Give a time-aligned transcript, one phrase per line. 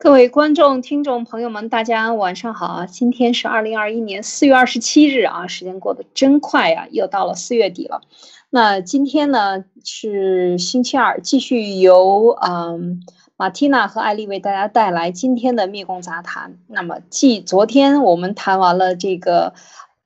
[0.00, 2.86] 各位观众、听众朋友们，大家晚上好啊！
[2.86, 8.02] 今天是二零二一年四月二十七日啊，时间过得真快呀，又到了四月底了。
[8.48, 13.02] 那今天呢是星期二，继续由嗯
[13.36, 16.58] 马蒂娜和艾丽为大家带来今天的灭共杂谈。
[16.68, 19.52] 那么，继昨天我们谈完了这个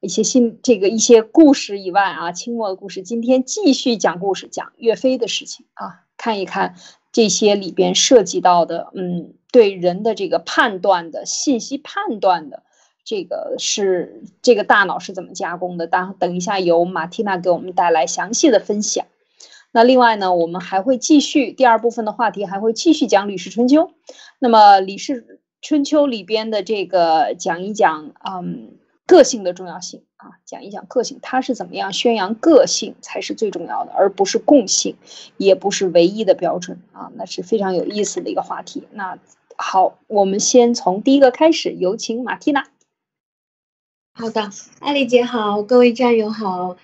[0.00, 6.76] 一些新这个一些故事以外啊，清末的故事，今天继续讲故事，讲岳飞的事情啊，看一看
[7.12, 9.34] 这些里边涉及到的嗯。
[9.52, 12.62] 对人的这个判断的信息判断的，
[13.04, 15.86] 这个是这个大脑是怎么加工的？
[15.86, 19.04] 当等一下由马蒂娜给我们带来详细的分享。
[19.70, 23.82] 那另外呢，我们还会继续第二部分的话题，还会继续讲《吕氏春秋》。
[24.38, 28.70] 那么《吕氏春秋》里边的这个讲一讲，嗯，
[29.06, 34.96] 个性的重要性啊，讲一讲个性，它是怎么样宣扬个性才是最重要的，而不是共性，
[35.36, 38.84] 也不是唯一的标准啊，那是非常有意思的一个话题。
[38.92, 39.18] 那。
[39.56, 42.66] 好，我们先从第一个开始，有请马蒂娜。
[44.14, 44.50] 好的，
[44.80, 46.76] 艾丽姐好，各位战友好。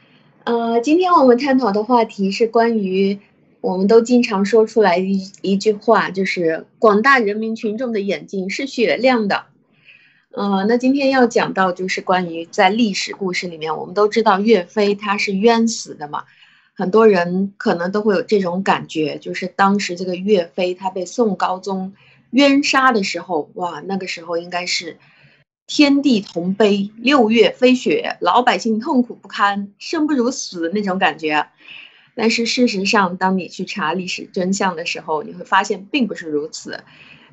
[0.44, 3.18] 呃，今天我们探讨的话题是关于
[3.60, 9.44] 我们都经常说出来一一句话，就是广大人民群众的眼睛是雪亮的。
[10.30, 16.24] 呃，那今天要讲到就是关于在历史故事里面，我们都知道岳飞他是冤死的嘛，
[16.74, 21.92] 很多人可能都会有这种感觉，就是当时这个岳飞他被宋高宗。
[22.30, 24.98] 冤杀的时候，哇，那个时候应该是
[25.66, 31.48] 天地同悲，六月飞雪，老百姓痛苦不堪，生不如死那种感觉。
[32.14, 36.82] 但是事实上，当你去查历史真相的时候，你会发现并不是如此。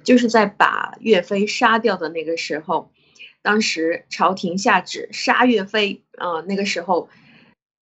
[0.04, 2.92] 就是在把岳飞杀掉的那个时候，
[3.42, 7.10] 当时朝廷下旨杀岳飞，啊，那个时候，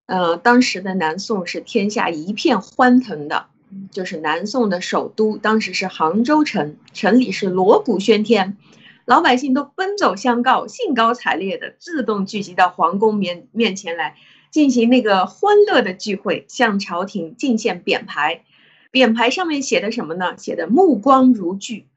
[0.06, 3.48] 呃，当时的南宋是天下一片欢腾的。
[3.92, 8.58] 就是南宋的首都，当时是杭州城，城里是锣鼓喧天，
[9.06, 14.16] 老百姓都奔走相告，兴高采烈的自动聚集到皇宫面面前来，
[14.52, 18.44] 进行那个欢乐的聚会，向朝廷进献匾牌。
[18.92, 20.38] 匾牌上面写的什么呢？
[20.38, 21.88] 写的目光如炬，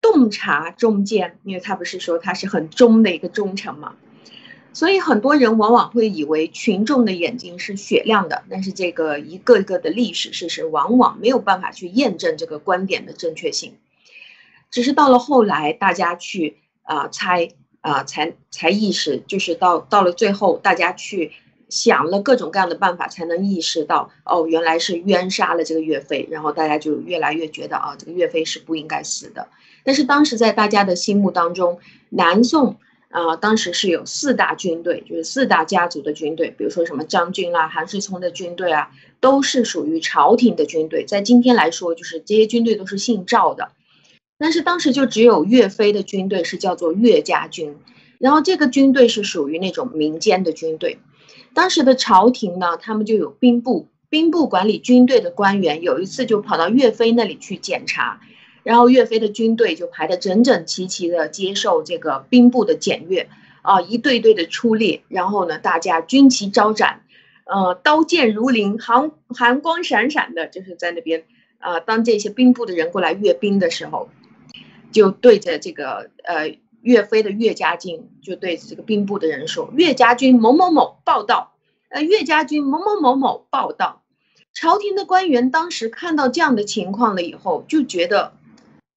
[0.00, 3.96] 洞察忠奸，因为他不是说他是很忠的一个忠臣嘛。
[4.72, 13.74] 所以很多人往往会以为群众的眼睛是雪亮的，但是这个一个一个的历史事实往往没有办法去验证这个观点的正确性。
[14.70, 17.50] 只是到了后来，大家去啊猜
[17.80, 21.32] 啊才才意识，就是到到了最后，大家去
[21.68, 29.48] 想了各种各样的办法，才能意识到哦，原来是冤杀了这个岳飞，然后大家就越来越觉得啊，这个岳飞是不应该死的。
[29.82, 32.76] 但是当时在大家的心目当中，南宋。
[33.10, 41.04] 啊，当时是有四大军队，就是四大家族的军队，比如说什么张军啦、韩世聪的军队啊，都是属于朝廷的军队。
[41.04, 43.72] 在今天来说，就是这些军队都是姓赵的，
[44.38, 47.74] 但是当时就只有岳飞的军队是叫做岳家军，
[48.18, 50.98] 然后这个军队是属于那种民间的军队。
[51.52, 58.20] 当时的朝廷呢，他们就有兵部，兵部管理军队的官员有一次就跑到岳飞那里去检查。
[58.62, 63.28] 然后岳飞的军队就排得整整齐齐的接受这个兵部的检阅，
[63.62, 67.02] 啊，一队队的出列，然后呢，大家军旗招展，
[67.46, 71.24] 呃，刀剑如林，寒寒光闪闪的，就是在那边，
[71.58, 74.10] 啊，当这些兵部的人过来阅兵的时候，
[74.92, 81.54] 就对着这个呃岳飞的岳家军，就对这个兵部的人说，岳家军某某某报道，
[81.88, 84.02] 呃，岳家军某某某某报道，
[84.52, 88.32] 朝廷的官员当时看到这样的情况了以后，就觉得。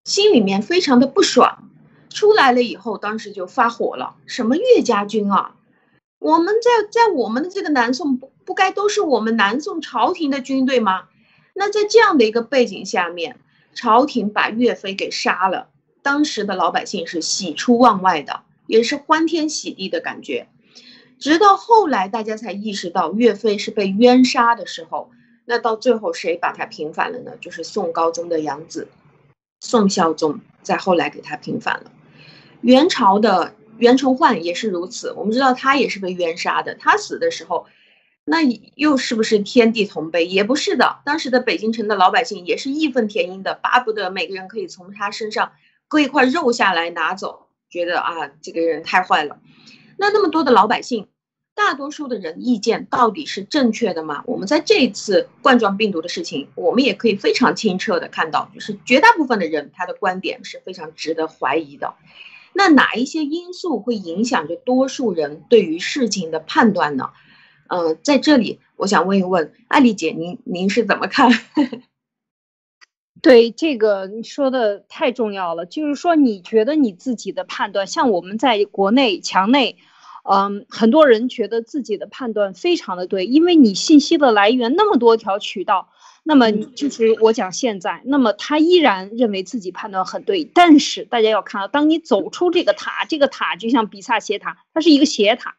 [0.03, 1.69] 心里面非常的不爽，
[2.09, 4.15] 出来了以后，当时就发火了。
[4.25, 5.55] 什么岳家军啊？
[6.19, 11.05] 我们在在我们的这个南宋不不该都是我们南宋朝廷的军队吗？
[11.53, 13.39] 那在这样的一个背景下面，
[13.73, 15.69] 朝廷把岳飞给杀了，
[16.01, 20.47] 当时的老百姓是喜出望外的，也是欢天喜地的感觉。
[21.17, 25.11] 直到后来大家才意识到岳飞是被冤杀的时候，
[25.45, 27.37] 那到最后谁把他平反了呢？
[27.39, 28.89] 就是宋高宗的养子。
[29.63, 31.91] 宋孝宗在后来给他平反了，
[32.59, 35.13] 元朝的袁崇焕也是如此。
[35.13, 37.65] 我们知道他也是被冤杀的，他死的时候，
[38.25, 38.39] 那
[38.75, 40.25] 又是不是天地同悲？
[40.25, 40.99] 也不是的。
[41.05, 45.53] 当时的北京城的老百姓也是义愤填膺的，巴不得每个人可以从他身上
[45.87, 49.39] 割一块肉下来拿走，觉得啊，这个人太坏了。
[49.97, 51.07] 那那么多的老百姓。
[51.55, 54.23] 大多数的人意见到底是正确的吗？
[54.25, 61.93] 我们在这一次冠状病毒的事情，我们也可以非常清澈的看到，就是绝大部分的人他的观点是非常值得怀疑的。
[62.53, 67.11] 那哪一些因素会影响着多数人对于事情的判断呢？
[67.67, 71.31] 呃，在这里我想问一问艾丽姐，您您是怎么看？
[73.21, 79.77] 对这个你说的太重要了，就是说你觉得你自己的判断，像我们在国内墙内，
[80.23, 85.89] 嗯，很多人觉得自己的判断非常的对，因为你信息的来源那么多条渠道，
[86.23, 95.55] 那么就是我讲现在，那么他依然认为自己判断很对，但是大家要看到，当你走出这个塔，这个塔就像比萨斜塔，它是一个斜塔。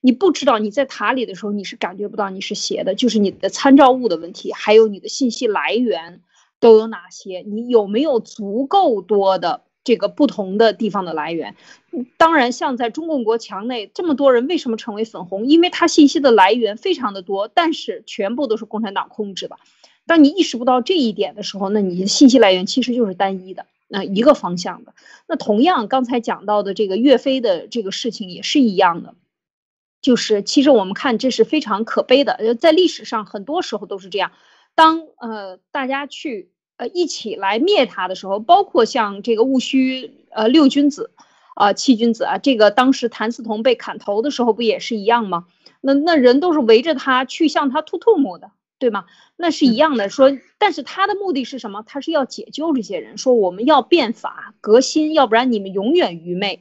[0.00, 6.22] 你不知道你在塔里的时候，你是感觉不到你是斜的，就是你的参照物的问题，还有你的信息来源
[6.60, 7.44] 都有哪些？
[7.46, 11.56] 你有没有足够多的这个不同的地方的来源？
[12.18, 15.46] 当然，像在中共国墙内这么多人为什么成为粉红？
[15.46, 19.56] 因为他信息的来源非常的多，但是全部都是共产党控制的。
[20.04, 24.92] 当你意识不到这一点的时候，那你的信息来源其实就是单一的，那一个方向的。
[25.26, 29.14] 那同样，刚才讲到的这个岳飞的这个事情也是一样的。
[30.02, 34.32] 就是，其实我们看这是非常可悲的，呃，在历史上很多时候都是这样。
[34.74, 41.10] 当呃大家去呃一起来灭他的时候，包括像这个戊戌呃六君子，
[41.54, 45.44] 啊七君子啊，这个当时谭嗣同被砍头的时候不也是一样吗？
[45.82, 49.04] 那那人都是围着他去向他吐唾沫的，对吗？
[49.36, 50.08] 那是一样的。
[50.08, 51.84] 说，但是他的目的是什么？
[51.86, 56.60] 他是要解救这些人，说我们要变法革新，要不然你们永远愚昧。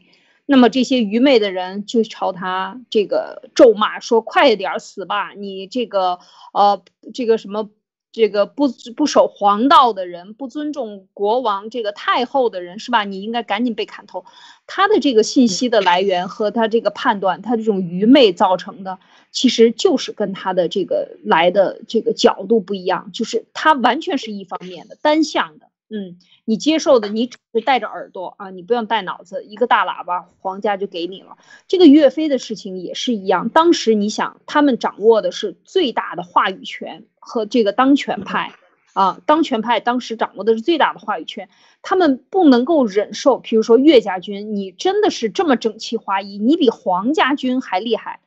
[0.50, 5.32] 那么这些愚昧的人就朝他这个咒骂说：“快点死吧！
[5.36, 6.20] 你这个
[6.54, 6.82] 呃，
[7.14, 7.70] 这个什么，
[8.18, 13.04] 这个不不守皇道的人，不尊重国王这个太后的人，是吧？
[13.04, 14.26] 你应该赶紧被砍头。”
[14.66, 18.98] 他的这个信息的来源和他这个判断，他这种愚昧造成的，
[19.32, 25.68] 其实就是跟他的这个来的这个角度不一样，就是他完全是一方面的、单向的。
[25.90, 31.38] 嗯，你接受的，你只是带着耳朵啊，你不用带脑子，一个大喇叭，皇家就给你了。
[31.68, 38.52] 这个岳飞的事情也是一样，当时你想，他们掌握的是最大的话语权和这个当权派
[38.94, 41.48] 啊，当权派当时掌握的是最大的话语权，
[41.82, 48.20] 他们不能够忍受，比如说岳家军，你真的是这么整齐划一，你比黄家军还厉害。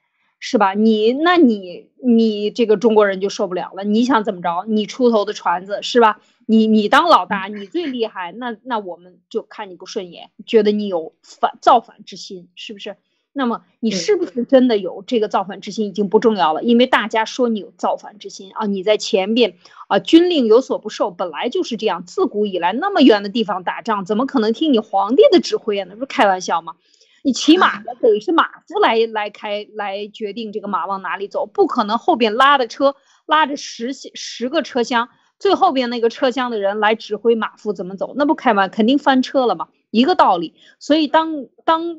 [0.42, 0.72] 是吧？
[0.72, 3.84] 你那你你这个中国人就受不了了。
[3.84, 4.64] 你想怎么着？
[4.66, 6.18] 你出头的船子是吧？
[6.50, 12.96] 你你当老大，你最厉害，那那我们就看你不顺眼，觉得你有反造反之心，是不是？
[13.32, 19.54] 那么你是不是真的有这个造反之心已经不重要了，因为大家说你有造反之心啊，你在前边
[19.86, 25.86] 啊军令有所不受，本来就是这样，自古以来那么远的地方打仗，怎么可能听你皇帝的指挥啊？
[25.88, 26.74] 那不是开玩笑吗？
[27.22, 40.54] 你骑马的得是马夫来来开来决定这个马往哪里走，不可能后边拉的车拉着十十个车厢，最后边那个车厢的人来指挥马夫怎么走，那不开完肯定翻车了嘛，一个道理。
[40.78, 41.98] 所以当当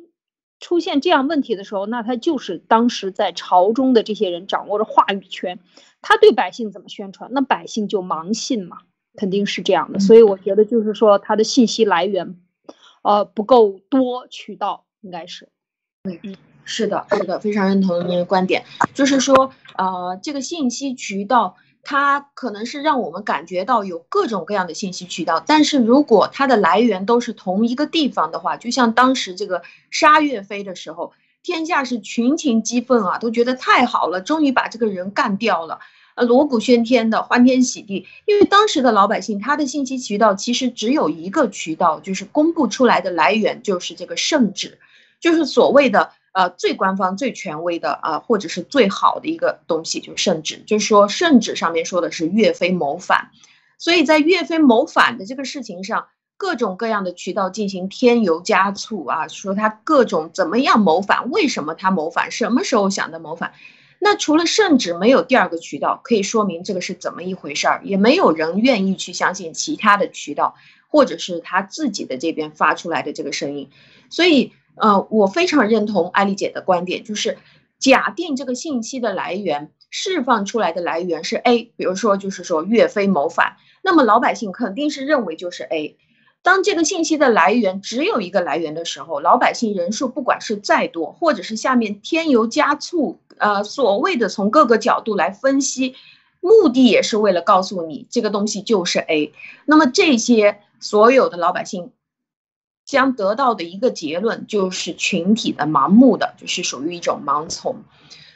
[0.61, 5.59] 出现这样问题的时候，那他就是当时在朝中的这些人掌握着话语权，
[6.01, 8.77] 他对百姓怎么宣传，那百姓就盲信嘛，
[9.15, 9.99] 肯定是这样的。
[9.99, 12.39] 所以我觉得就是说他的信息来源，
[13.01, 14.85] 呃不够多渠道。
[15.03, 15.49] 应该是，
[16.03, 35.79] 嗯，是的，是的，非常认同您的观点，就是说，呃，这个信息渠道，它可能是让我们感觉到有各种各样的信息渠道，但是如果它的来源都是同一个地方的话，就像当时这个杀岳飞的时候，天下是群情激愤啊，都觉得太好了，终于把这个人干掉了。
[36.13, 38.05] 呃，锣鼓喧天的，欢天喜地。
[38.25, 44.77] 因为当时的老百姓，他的信息渠道其实只有一个渠道，就是公布出来的来源就是这个圣旨，
[45.21, 50.63] 就是所谓的呃最官方、最权威的啊，或者是最好的一个东西，就是圣旨。
[50.65, 53.31] 就是说圣旨上面说的是岳飞谋反，
[53.77, 56.07] 所以在岳飞谋反的这个事情上，
[56.37, 63.53] 各种各样的渠道进行添油加醋啊，说他各种怎么样谋反，为什么他谋反，什么时候想的谋反。
[64.03, 70.55] 那除了圣旨，没有第二个渠道可以说明这个是怎么一回事儿，也没有人愿意去相信其他的渠道，
[70.87, 73.69] 或者是他自己的这边发出来的这个声音。
[74.09, 77.37] 所以，呃，我非常认同艾丽姐的观点，就是
[77.79, 85.97] 假定这个信息的来源释放出来的来源是 A，比如说就是说岳飞谋反，那么老百姓肯定是认为就是 A。
[86.43, 93.19] 当这个信息的来源只有一个来源的时候，老百姓人数不管是再多，或者是下面添油加醋。
[93.37, 95.95] 呃，所谓的从各个角度来分析，
[96.39, 99.33] 目的也是为了告诉你这个东西就是 A。
[99.65, 101.91] 那么这些所有的老百姓
[102.91, 107.77] 将得到的一个结论就是群体的盲目的，就是属于一种盲从。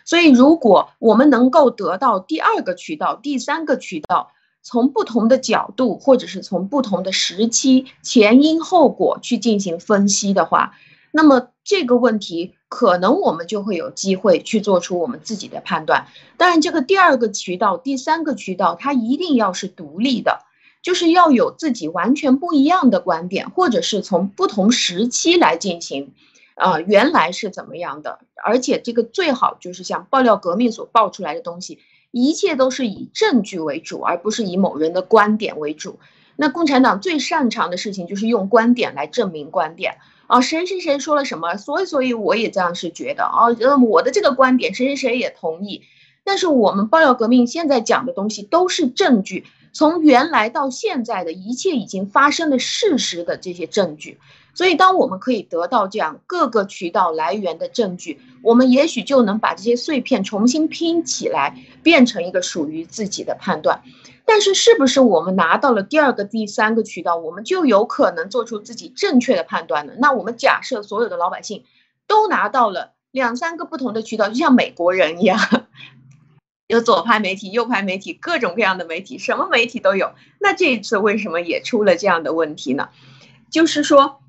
[0.05, 4.31] 所以，如果我们能够得到第二个渠道、第三个渠道，
[4.61, 10.71] 从不同的角度或者是从不同的时期前因后果去进行分析的话，
[11.11, 12.55] 那么这个问题。
[12.67, 16.07] 可能我们就会有机会去做出我们自己的判断。
[16.35, 20.44] 当然，这个第二个渠道、第三个渠道，它一定要是独立的。
[20.85, 26.13] 就是要有自己完全不一样的观点，或者是从不同时期来进行。
[26.53, 28.19] 啊，原来是怎么样的？
[28.45, 31.79] 而且这个最好就是像爆料革命所爆出来的东西，
[32.11, 35.97] 一切都是以证据为主，而不是以某人的观点为主。
[36.35, 45.81] 那共产党最擅长的事情就是用观点来证明观点啊，谁谁谁说了什么，所以所以我也这样是觉得啊，呃，我的这个观点谁谁谁也同意。
[46.23, 49.45] 但是我们爆料革命现在讲的东西都是证据，
[49.75, 54.17] 从原来到现在的一切已经发生的事实的这些证据。
[54.53, 63.83] 所以，当我们可以得到这样各个渠道来源的证据，我们也许就能把这些碎片重新拼起来，变成一个属于自己的判断。
[64.23, 69.93] 但是，是不是我们拿到了第二个、第三个渠道，我们就有可能做出自己正确的判断呢？
[69.99, 71.65] 那我们假设所有的老百姓
[72.07, 75.37] 都拿到了两三个不同的渠道，就像美国人一样，
[76.67, 80.13] 有左派媒体、右派媒体，各种各样的媒体，什么媒体都有。
[80.39, 82.89] 那这一次为什么也出了这样的问题呢？
[83.49, 84.21] 就是说。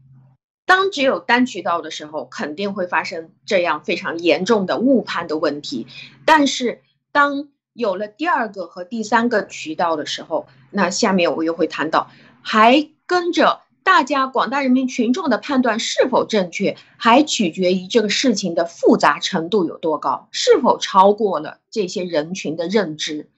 [0.69, 5.87] 当只有单渠道的时候，肯定会发生这样非常严重的误判的问题。
[6.25, 12.11] 但是，当有了第二个和第三个渠道的时候，那下面我又会谈到，
[12.43, 23.29] 还跟着大家广大人民群众的判断是否正确，还取决于这个事情的复杂程度有多高，是否超过了这些人群的认知。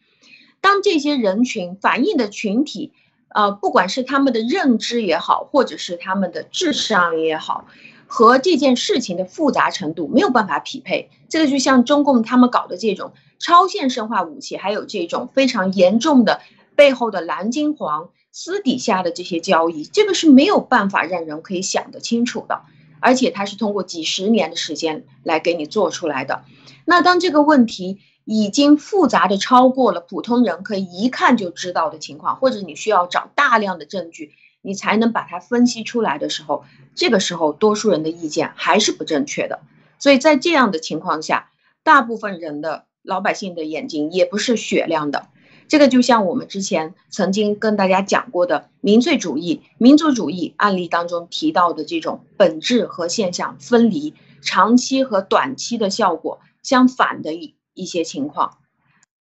[0.62, 2.94] 当这些人群反映的群体。
[3.30, 7.66] 呃，不管是他们的认知也好，或者是他们的智商也好，
[8.06, 11.10] 和这件事情的复杂程度没有办法匹配。
[11.28, 16.40] 这个就像中共他们搞的这种超限生化武器，还有这种非常严重的
[16.74, 22.62] 背后的蓝金黄私底下的这些交易，这个是没有办法让人可以想得清楚的，
[23.00, 26.44] 而且它是通过几十年的时间来给你做出来的。
[26.84, 34.32] 那当这个问题，已经复杂的超过了普通人可以一看就知道的情况，或者你需要找大量的证据，
[34.62, 39.60] 你才能把它分析出来的时候，这个时候多数人的意见还是不正确的。
[39.98, 41.50] 所以在这样的情况下，
[41.82, 45.28] 大部分人的老百姓的眼睛也不是雪亮的。
[45.68, 57.54] 这个就像我们之前曾经跟大家讲过的民粹主义、民族主义案例当中提到的这种本质和现象分离、长期和短期的效果相反的一。
[57.78, 58.58] 一些情况，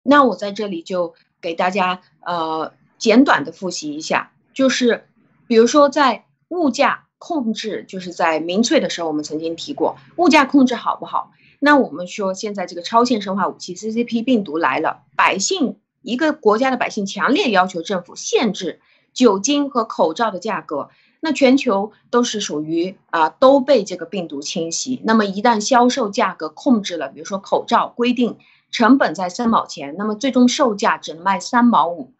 [0.01, 5.05] 那我在这里就给大家呃简短的复习一下，就是
[5.45, 11.33] 比如说在物价控制，就是在民粹的时候，我们曾经提过物价控制好不好？
[11.59, 18.79] 那我们说现在这个超限生化武器 CCP 病毒来了，百姓一个国家的百姓强烈要求政府限制
[19.13, 20.89] 酒精和口罩的价格。
[21.19, 25.01] 那全球都是属于啊，都被这个病毒侵袭。
[25.03, 28.37] 那么一旦销售价格控制了，比如说口罩规定
[28.69, 32.13] 成本在三毛钱，那么最终售价只能卖三毛五，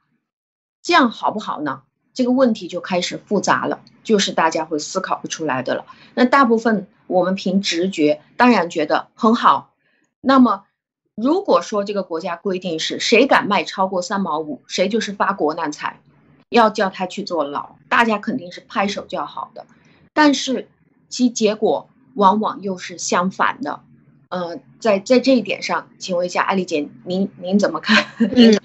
[0.82, 1.84] 这样好不好呢？
[2.16, 5.86] 这个问题就开始复杂了，就是大家会思考不出来的了。
[6.16, 9.76] 那大部分我们凭直觉当然觉得很好。
[10.22, 10.64] 那么
[11.22, 16.00] 如果说这个国家规定是谁敢卖超过三毛五，谁就是发国难财。
[16.50, 19.66] 要叫他去坐牢，大家肯定是拍手叫好的，
[20.14, 20.70] 但是
[21.10, 23.82] 其结果往往又是相反的。
[24.30, 28.06] 呃，在在这一点上，请问一下艾丽姐，您您怎么看？
[28.34, 28.58] 嗯，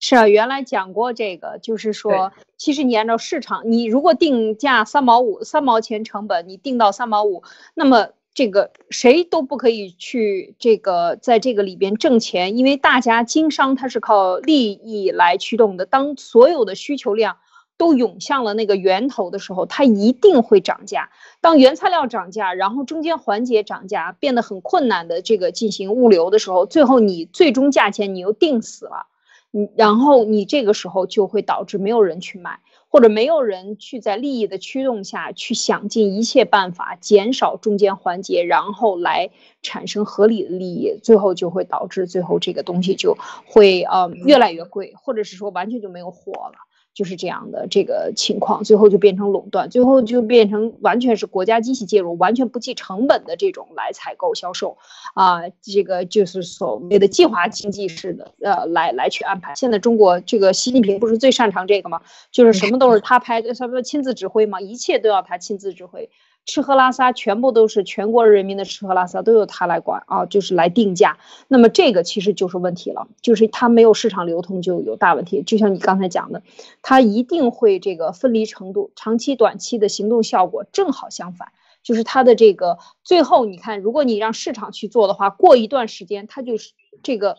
[0.00, 8.08] 是啊，原来讲过这个，就是说，其实你按照市场，你如果定价三毛五，三毛钱成本，你定到三毛五，那么。
[8.36, 15.86] 这个谁都不可以去这个在这个里边挣钱，因为大家经商它是靠利益来驱动的。
[15.86, 17.38] 当所有的需求量
[17.78, 21.08] 都涌向了那个源头的时候，它一定会涨价。
[21.40, 29.06] 当原材料涨价，然后中间环节涨价变得很困难的这个进行物流的时候，最后你最终价钱你又定死了，
[29.50, 32.60] 你然后你这个时候就会导致没有人去买。
[32.88, 39.30] 或者没有人去在利益的驱动下去想尽一切办法减少中间环节，然后来
[39.62, 43.16] 产生合理的利益，最后就会导致最后这个东西就
[43.46, 46.65] 会呃越来越贵，或者是说完全就没有货了。
[46.96, 54.78] 就是这样的这个情况，最后就变成垄断，最后就变成完全是国家机器介入，完全不计成本的这种来采购销售，
[55.12, 59.54] 啊，这个就是所谓的计划经济式的，呃，来来去安排。
[59.54, 62.00] 现在中国这个习近平不是最擅长这个吗？
[62.32, 64.62] 就是什么都是他拍，他不是亲自指挥吗？
[64.62, 66.08] 一切都要他亲自指挥。
[66.46, 71.18] 吃喝拉撒全部都是全国人民的吃喝拉撒都由他来管啊，就是来定价。
[71.48, 75.42] 那么这个其实就是问题了，就是它没有市场流通就有大问题。
[75.42, 76.42] 就像你刚才讲的，
[76.82, 81.48] 它一定会这个分离程度，长期短期的行动效果正好相反，
[81.82, 86.72] 就是它的这个最后你看，如果你让市场去做的话，过一段时间它就是
[87.02, 87.38] 这个。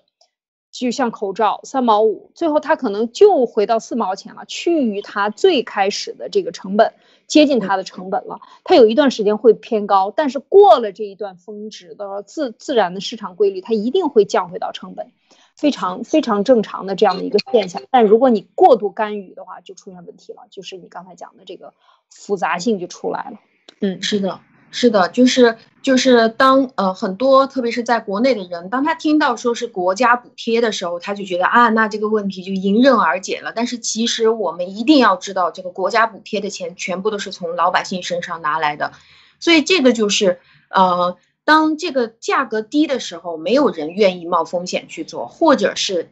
[0.79, 6.93] 就像口罩三毛五，最后它可能就回到四毛钱了，趋于它最开始的这个成本，
[7.25, 8.39] 接近它的成本了。
[8.63, 15.12] 它有一段时间会偏高，但是过了这一段峰值的自自然的市场规律，它一定会降回到成本，
[15.55, 17.81] 非常非常正常的这样的一个现象。
[17.89, 21.74] 但如果你过度干预的话，就出现问题了，就是你刚才讲的这个
[22.12, 23.39] 复杂性就出来了。
[23.81, 24.39] 嗯，是的。
[24.69, 33.53] 是的，就是就是当呃很多特别是在国内的人，当他听到说是国家补贴的时候，他就觉得啊，那这个问题就迎刃而解了。
[33.55, 38.91] 但是其实我们一定要知道，这个国家补贴的钱全部都是从老百姓身上拿来的，
[39.39, 46.12] 所以这个就是呃，当这个价格低的时候，没有人愿意冒风险去做，或者是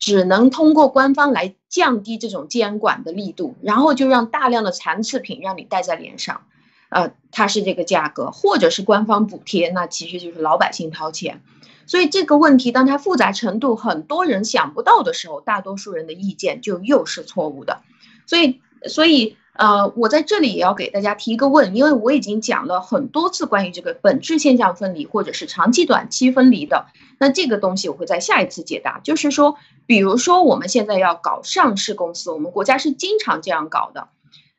[0.00, 6.42] 只能通过官方来降低这种监管的力度，然后就让大量的残次品让你戴在脸上。
[6.88, 11.42] 呃，它是这个价格，或者是官方补贴，那其实就是老百姓掏钱。
[11.86, 17.82] 所以这个问题，当它复杂程度很多人想不到的时候，大多数人的意见就又是错误的。
[18.26, 26.86] 所以，所以呃，我在这里也要给大家提一个问，因为我已经讲了很多次关于这个本质现象分离或者是长期短期分离的。
[27.18, 34.08] 那这个东西我会在下一次解答，就是说，比如说我们现在要搞上市公司，我们国家是经常这样搞的。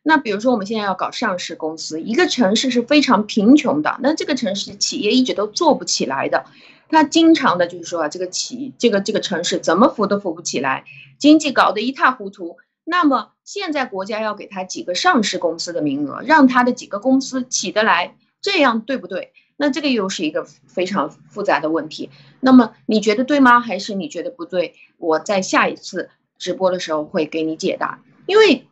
[0.08, 6.46] 那比如说，我们现在要搞上市公司，一个城市是非常贫穷的，那这个城市企业一直都做不起来的，
[6.88, 10.86] 他经常的就是说啊，这个企这个这个城市怎么扶都扶不起来，
[11.20, 12.56] 经济搞得一塌糊涂。
[12.86, 19.34] 那么现在国家要给他几个上市公司的名额，让他的几个公司起得来，这样对不对？
[19.58, 22.10] 那这个又是一个非常复杂的问题。
[22.40, 23.60] 那么你觉得对吗？
[23.60, 24.74] 还是你觉得不对？
[24.98, 28.66] 我在下一次直播的时候会给你解答，因为，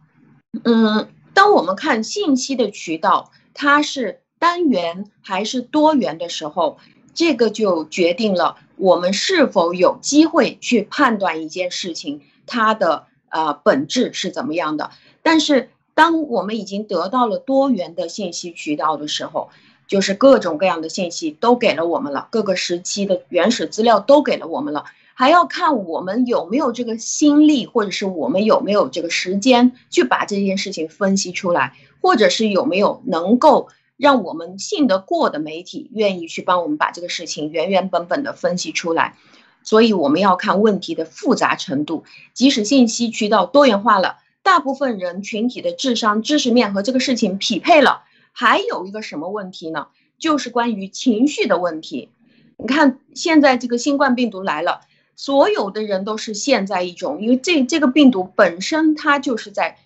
[0.64, 1.10] 嗯。
[1.36, 6.80] 当我们看信息的渠道，它是单元还是多元的时候，
[7.14, 14.90] 这个就决定了我们是否有机会去判断一件事情它的呃本质是怎么样的。
[15.22, 19.50] 但是，当我们已经得到了多元的信息渠道的时候，
[19.88, 24.86] 就是各种各样的信息都给了我们了，各个时期的原始资料都给了我们了。
[25.18, 39.16] 还要看我们有没有这个心力，或者是我们有没有这个时间去把这件事情分析出来，或者是有没有能够让我们信得过的媒体愿意去帮我们把这个事情原原本本的分析出来。
[39.64, 49.88] 所以我们要看问题的复杂程度，即使信息渠道多元化了，大部分人群体的智商、知识面和这个事情匹配了，还有一个什么问题呢？
[50.20, 52.10] 就是关于情绪的问题。
[52.58, 54.82] 你看，现在这个新冠病毒来了。
[55.16, 59.78] 所有的人都是陷在一种，因为这这个病毒本身它就是在，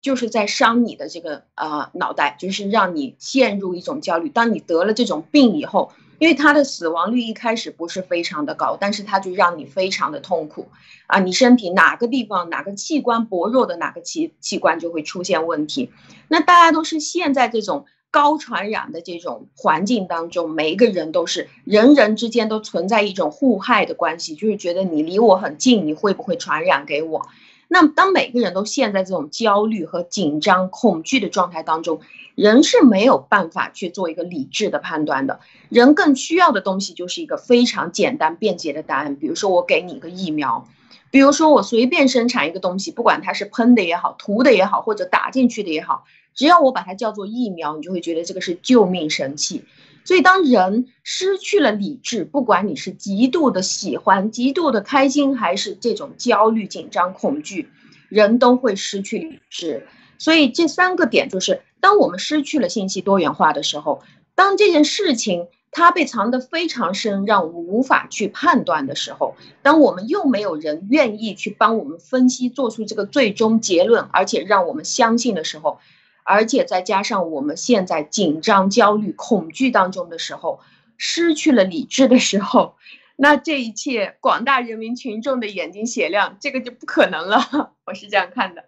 [0.00, 4.28] 就是在伤你的这个呃脑袋，就是让你陷入一种焦虑。
[4.28, 10.68] 当你得了这种病以后，因为它的死亡率一开始不是非常的高，但是它就让你非常的痛苦
[11.06, 15.90] 啊，你身体哪个地方哪个器官薄弱的哪个器器官就会出现问题。
[16.28, 17.86] 那大家都是陷在这种。
[18.14, 27.26] 高传染的这种环境当中，每一个人都是人人之间都存在一种互害的关系，就是觉得你离我很近，你会不会传染给我？
[27.66, 31.98] 那么，当每个人都陷在这种焦虑和紧张、恐惧的状态当中，
[32.36, 35.40] 人是没有办法去做一个理智的判断的。
[35.68, 40.68] 人更需要的东西就是一个非常简单便捷的答案，比如说我给你一个疫苗，
[41.10, 46.04] 比如说我随便生产一个东西，不管它是喷的也好，涂的也好，或者打进去的也好。
[46.34, 49.64] 只要我把它叫做疫苗，你就会觉得这个是救命神器。
[50.06, 57.70] 所以，当人失去了理智，不管你是极度的喜欢、极度的开心，还是这种焦虑、紧张、恐惧，
[58.10, 59.86] 人都会失去理智。
[60.18, 64.02] 所以，这三个点就是：当我们失去了信息多元化的时候，
[64.34, 75.78] 当这件事情它被藏得非常深，让我们无法去判断的时候，当我们又没有人愿意去帮我们分析、做出这个最终结论，而且让我们相信的时候。
[76.24, 80.60] 而且再加上我们现在紧张、焦虑、恐惧当中的时候，
[80.96, 82.74] 失去了理智的时候，
[83.16, 87.72] 那这一切广大人民群众的眼睛雪亮，这个就不可能了。
[87.86, 88.64] 我是这样看的。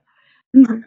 [0.52, 0.84] 嗯。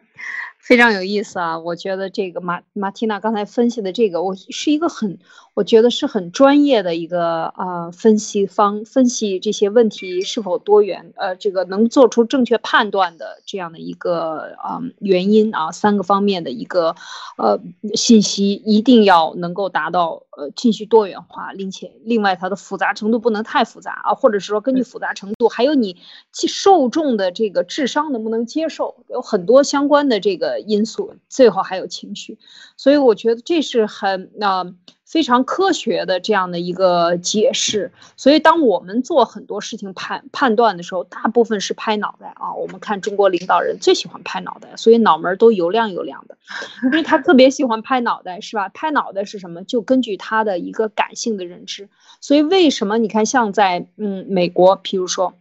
[0.70, 1.58] 非常有意思啊！
[1.58, 5.18] 我觉得这个马马蒂娜刚才分析的这个，我是一个很，
[5.56, 16.96] 我觉得是很专业的一个啊分析方，分析这些问题是否多元，呃，这个能做出正确判断的这样的一个啊原因啊，三个方面的一个
[17.40, 17.60] 呃
[17.96, 25.98] 信息一定要能够达到呃情绪多元化，并且另外它的复杂程度不能太复杂啊，或者是说根据复杂程度，还有你
[26.32, 30.20] 受众的这个智商能不能接受，有很多相关的。
[30.20, 32.38] 这个因素，最后还有情绪，
[32.76, 34.76] 所以我觉得这是很呃
[35.10, 37.92] 非常科学的这样的一个解释。
[38.16, 42.54] 所以当我们做很多事情判判断的时候，大部分是拍脑袋啊。
[42.54, 46.38] 我们看中国领导人最喜欢拍脑袋，所以脑门都油亮油亮的，
[46.84, 48.70] 因为他特别喜欢拍脑袋，是吧？
[48.70, 49.64] 拍脑袋是什么？
[49.64, 51.90] 就根据他的一个感性的认知。
[52.22, 55.34] 所以为什么你看像在嗯美国，譬如说。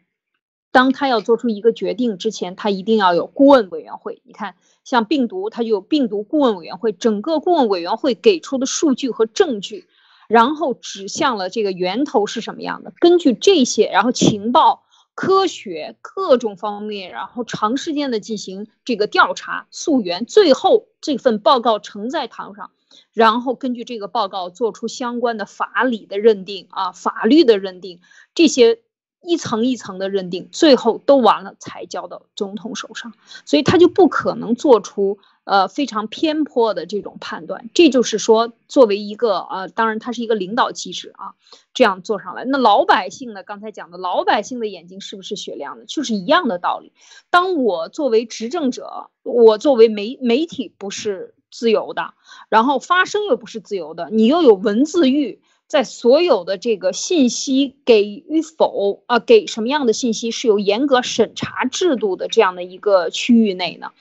[0.71, 4.21] 当他要做出一个决定之前，他一定要有顾问委员会。
[4.25, 4.55] 你看，
[4.89, 9.87] 像病毒，它有病毒顾问委员会，整个顾问委员会给出的数据和证据，
[10.29, 12.95] 然后指向了这个源头是什么样的。
[12.99, 22.71] 根据这些，然后情报、科学各种方面，然后长时间的进行这个调查溯源，最后这份报告呈在堂上，
[23.13, 28.01] 然后根据这个报告做出相关的法理的认定啊，法律的认定
[28.35, 28.81] 这些。
[29.21, 33.13] 一层一层的认定，最后都完了才交到总统手上，
[33.45, 37.69] 所以他就不可能做出呃非常偏颇的这种判断。
[37.75, 41.35] 这就是说，作为一个呃，当然他是一个领导机制啊，
[41.75, 42.45] 这样做上来。
[42.45, 43.43] 那老百姓呢？
[43.43, 45.85] 刚才讲的老百姓的眼睛是不是雪亮的？
[45.85, 46.93] 就是一样的道理。
[47.29, 52.15] 当我作为执政者，我作为媒媒体不是自由的，
[52.49, 55.41] 然后发声又不是自由的，你又有文字狱。
[55.69, 63.93] 在所有的这个信息给与否啊，给什么样的信息是有严格审查制度的这样的一个区域内呢，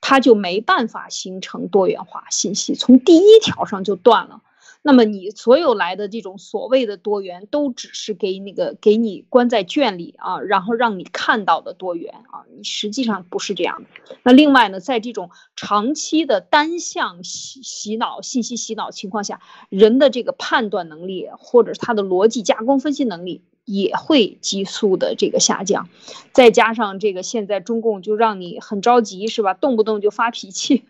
[0.00, 4.40] 它就没办法形成多元化信息，从第一条上就断了。
[4.86, 14.16] 那么你所有来的这种所谓的多元，都只是给那个给你关在圈里啊，然后让你看到的多元啊，你实际上不是这样的。
[14.22, 25.90] 那另外呢，在这种长期的单向洗洗脑、信息洗脑情况下，人的这个判断能力或者他的逻辑加工分析能力也会急速的这个下降。
[26.32, 29.52] 再加上这个现在中共就让你很着急，是吧？
[29.52, 30.86] 动不动就发脾气。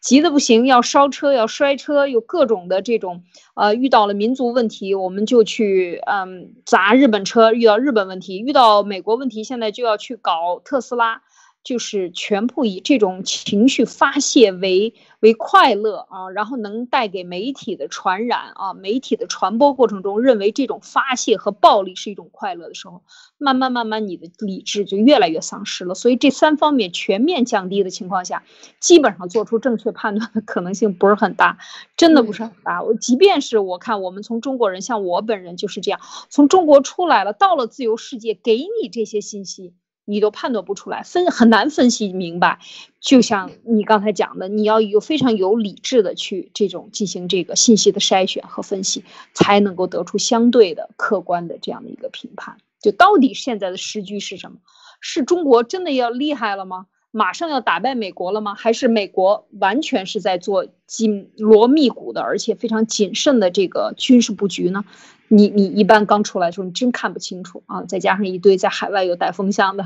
[0.00, 11.22] 急的不行，要烧车，要摔车，有各种的这种，呃，遇到了民族问题，我们就去，嗯，砸日本车；遇到日本问题，遇到美国问题，现在就要去搞特斯拉。
[11.66, 23.02] 就是全部以这种情绪发泄为为快乐啊，然后能带给媒体的传染啊，媒体的传播过程中认为这种发泄和暴力是一种快乐的时候，
[23.36, 25.96] 慢慢慢慢你的理智就越来越丧失了。
[25.96, 28.44] 所以这三方面全面降低的情况下，
[28.78, 31.58] 基本上做出正确判断的可能性不是很大，
[31.96, 32.80] 真的不是很大。
[32.84, 35.98] 我即便是我看我们从中国人，像我本人就是这样，
[36.30, 39.74] 从中国出来了，到了自由世界，给你这些信息。
[40.06, 42.58] 你都判断不出来，分很难分析明白。
[43.00, 52.56] 就像你刚才讲的，你要有非常有理智的去这种进行这个信息的筛选和分析，才能够得出相对的客观的这样的一个评判。
[52.80, 54.58] 就到底现在的时局是什么？
[55.00, 56.86] 是中国真的要厉害了吗？
[57.10, 58.54] 马上要打败美国了吗？
[58.54, 64.84] 还是美国完全是在做紧锣密鼓的，而且非常谨慎的这个军事布局呢？
[65.28, 67.82] 你你一般刚出来的时候，你真看不清楚啊！
[67.82, 69.84] 再加上一堆在海外有带风向的，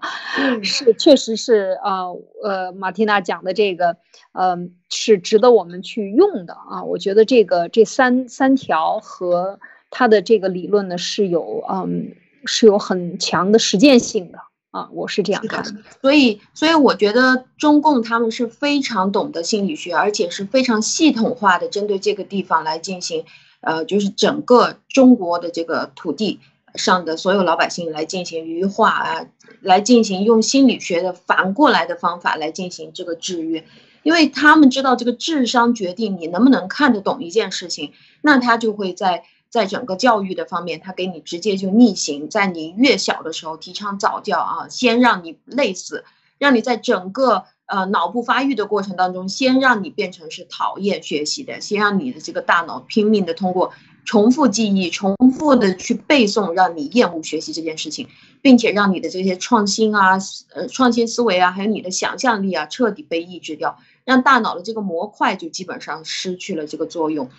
[0.64, 2.06] 是确实是啊。
[2.42, 3.98] 呃，马蒂娜讲的这个，
[4.32, 6.84] 嗯，是值得我们去用的啊。
[6.84, 12.14] 我觉得这个这三三条和他的这个理论呢是有嗯
[12.46, 14.38] 是有很强的实践性的。
[14.70, 23.24] 啊，我是这样看的，所以，所以我觉得中共他们是非常懂得心理学，而且是非常系统化的针对这个地方来进行，
[23.62, 26.40] 呃，就是整个中国的这个土地
[26.74, 29.26] 上的所有老百姓来进行愚化啊，
[29.62, 33.64] 来进行用心理学的反过来的方法来进行这个制约，
[34.02, 39.24] 因为他们知道这个智商决定你能不能看得懂一件事情，那他就会在。
[39.50, 46.04] 在整个教育的方面，他给你直接就逆行，在你越小的时候提倡早教啊，先让你累死，
[46.38, 53.72] 让你在整个呃脑部发育的过程当中，先让你变成是讨厌学习的，先让你的这个大脑拼命的通过
[54.04, 58.08] 重复记忆、重复的去背诵，让你厌恶学习这件事情，
[58.40, 60.18] 并且让你的这些创新啊、
[60.54, 67.30] 呃创新思维啊，还有你的想象力啊，彻底被抑制掉，让大脑的这个模块就基本上失去了这个作用。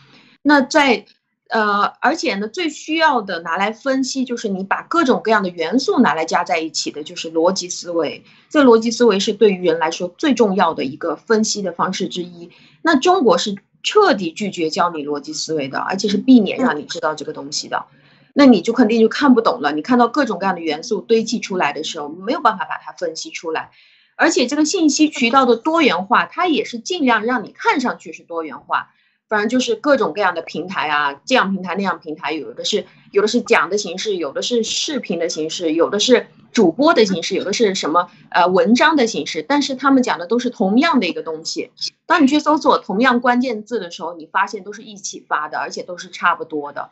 [0.41, 1.05] 那在
[1.49, 8.23] 呃，而且呢，最需要的拿来分析，就是你把各种各样的元素拿来加在一起的，就是逻辑思维。
[8.49, 12.51] 这逻辑思维是对于人来说最重要的一个分析的方式之一。
[12.83, 17.85] 那中国是彻底拒绝教你逻辑思维的，而且是避免让你知道这个东西的。
[18.33, 19.71] 那你就肯定就看不懂了。
[19.71, 23.71] 你看到各种各样的元素堆砌出来的时候，没有办法把它分析出来。
[24.15, 28.91] 而且这个信息渠道的多元化，它也是尽量让你看上去是多元化。
[29.29, 41.71] 反正就是各种各样的平台啊，这样平台那样平台，有的是有的是讲的形式，有的是视频的形式，有的是主播的形式，有的是什么呃文章的形式，但是他们讲的都是同样的一个东西。
[42.07, 46.89] 当你去搜索同样关键字的时候，你发现都是一起发的，而且都是差不多的。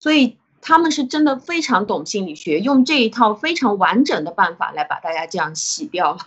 [0.00, 6.18] 所以他们是真的非常懂心理学，用这一套非常完整的办法来把大家这样洗掉了。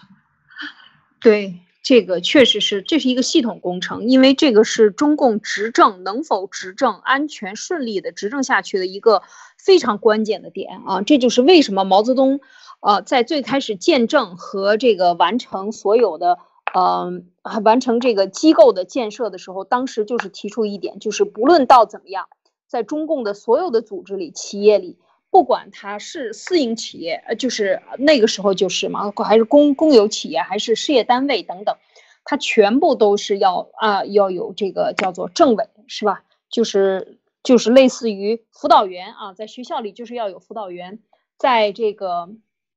[1.20, 1.60] 对。
[1.88, 9.22] 这个确实是，这是一个系统工程，因为这个是中共执政能否执政、安全顺利的执政下去的一个
[9.58, 11.02] 非常关键的点啊！
[11.02, 12.42] 这就是为什么毛泽东，
[12.82, 16.40] 呃，在最开始建政和这个完成所有的，
[16.74, 17.22] 呃，
[17.64, 22.28] 完成这个机构的建设的时候，当时就是提出一点，就是不论到怎么样，
[22.68, 24.98] 在中共的所有的组织里、企业里。
[25.38, 31.78] 不管它是私营企业，呃，就是那个时候就是嘛，还是公公有企业，还是事业单位等等，
[32.24, 36.24] 它全部都是要啊要有这个叫做政委，是吧？
[36.50, 40.98] 就是就是类似于辅导员啊，在学校里就是要有辅导员，
[41.38, 42.30] 在这个，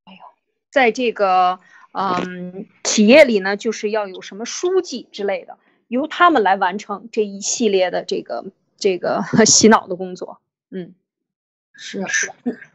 [0.04, 0.18] 哎呦，
[0.70, 1.60] 在这个
[1.94, 5.56] 嗯企业里呢，就是要有什么书记之类的，
[5.88, 8.44] 由他们来完成这一系列的这个
[8.76, 10.94] 这个 洗脑的工作，嗯。
[11.74, 12.04] 是，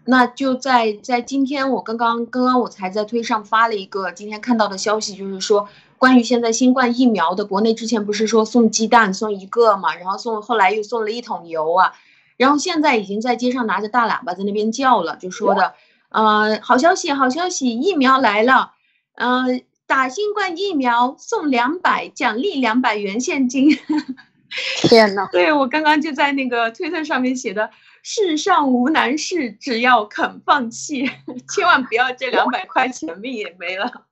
[0.06, 11.94] 那就在在今天，我刚刚刚刚我才在推上发了一个今天看到的消息，就是说关于现在新冠疫苗的，国内之前不是说送鸡蛋送一个嘛，然后送后来又送了一桶油啊，
[12.38, 15.76] 然后现在已经在街上拿着大喇叭在那边叫了，就说的，
[16.10, 18.72] 呃，好消息，好消息，疫苗来了，
[19.14, 23.78] 呃，打新冠疫苗送两百，奖励两百元现金。
[24.82, 27.70] 天呐，对我刚刚就在那个推特上面写的。
[28.08, 31.10] 世上无难事，只要肯放弃，
[31.50, 34.06] 千万不要这两百块钱命也没了。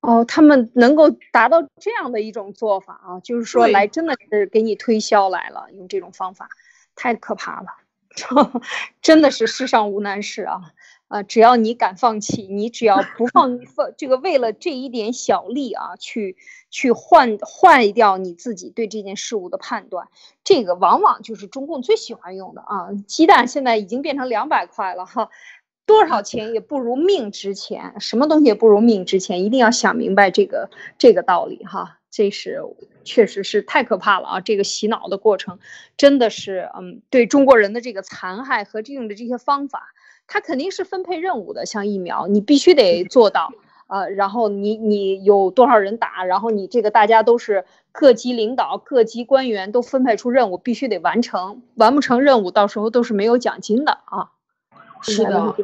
[0.00, 6.48] 哦，他们能够达到这样的一种做法啊，就是说来真的是给你推销来了，用这种方法，
[6.96, 7.66] 太可怕了，
[9.02, 10.72] 真的是世上无难事啊。
[11.12, 16.38] 啊，只要你敢放弃，你只要不放 放这个，为了这一点小利啊，去
[16.70, 20.08] 去换换掉你自己对这件事物的判断，
[20.42, 22.88] 这个往往就是中共最喜欢用的啊。
[23.06, 25.28] 鸡蛋现在已经变成两百块了哈，
[25.84, 31.98] 多少钱也不如命值钱，什么东西也不如命值钱，一定要想明白这个这个道理哈。
[32.10, 32.62] 这是
[33.04, 34.40] 确实是太可怕了啊！
[34.40, 35.58] 这个洗脑的过程
[35.96, 39.94] 真的是嗯，对中国人的这个残害和用的这些方法。
[40.32, 43.52] 它肯定是分配任务的，像疫苗，你必须得做到，
[43.86, 54.30] 呃，然后你你有多少人打，然后你这个大家都是各级领导、各级官员都分配出任务，必须得完成，完不成任务，到时候都是没有奖金的啊。
[55.02, 55.54] 是的，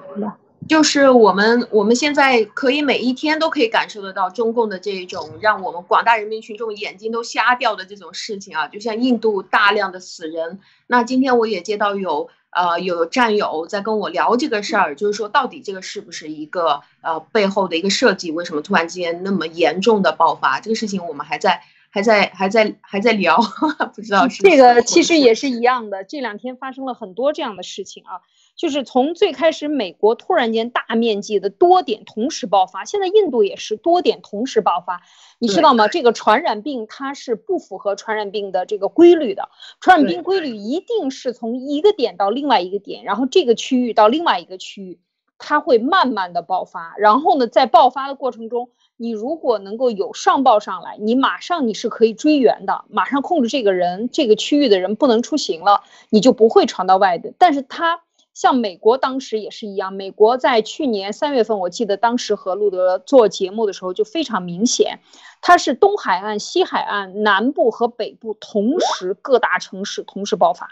[0.69, 12.29] 就是我们我们现在可以每一天都可以感受得到中共的这种让我们广大人民群众眼睛都瞎掉的这种事情啊，就像印度大量的死人，那今天我也接到有。
[12.51, 18.31] 呃，有战友在跟我聊这个事儿，就是说到底这个是不是一个呃背后的一个设计？
[18.31, 20.61] 为什么突然之间那么严重的爆发？
[20.61, 23.37] 这个事情我们还在还在还在还在聊，
[23.95, 26.05] 不知道是这个其实也是一样的。
[26.05, 28.21] 这两天发生了很多这样的事情啊。
[28.59, 35.01] 就是从最开始，美国突然间大面积的多点同时爆发，现在印度也是多点同时爆发，
[35.39, 35.87] 你知道吗？
[35.87, 39.49] 这个传染病它是不符合传染病的这个规律的，
[39.81, 44.99] 传染病规律一定是从一个点到另外一个点，然后这个区域到另外一个区域，
[45.39, 58.01] 它会慢慢的爆发，然后呢，在爆发的过程中，你如果能够有上报上来，你马上你是可以追源的，马上控制这个人，这个区域的人不能出行了，你就不会传到外的，但是它。
[58.39, 65.01] 像美国当时也是一样，美国在去年三月份，我记得当时和路德做节目的时候就非常明显，
[65.43, 70.69] 它是东海岸、西海岸、南部和北部同时各大城市同时爆发，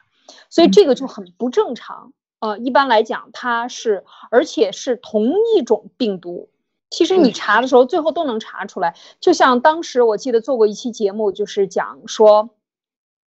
[0.49, 2.13] 所以这个就很不正常。
[2.39, 6.49] 呃，一般来讲，它是而且是同一种病毒，
[6.91, 8.95] 其实你查的时候最后都能查出来。
[9.19, 12.51] 就像当时我记得做过一期节目，就是讲说，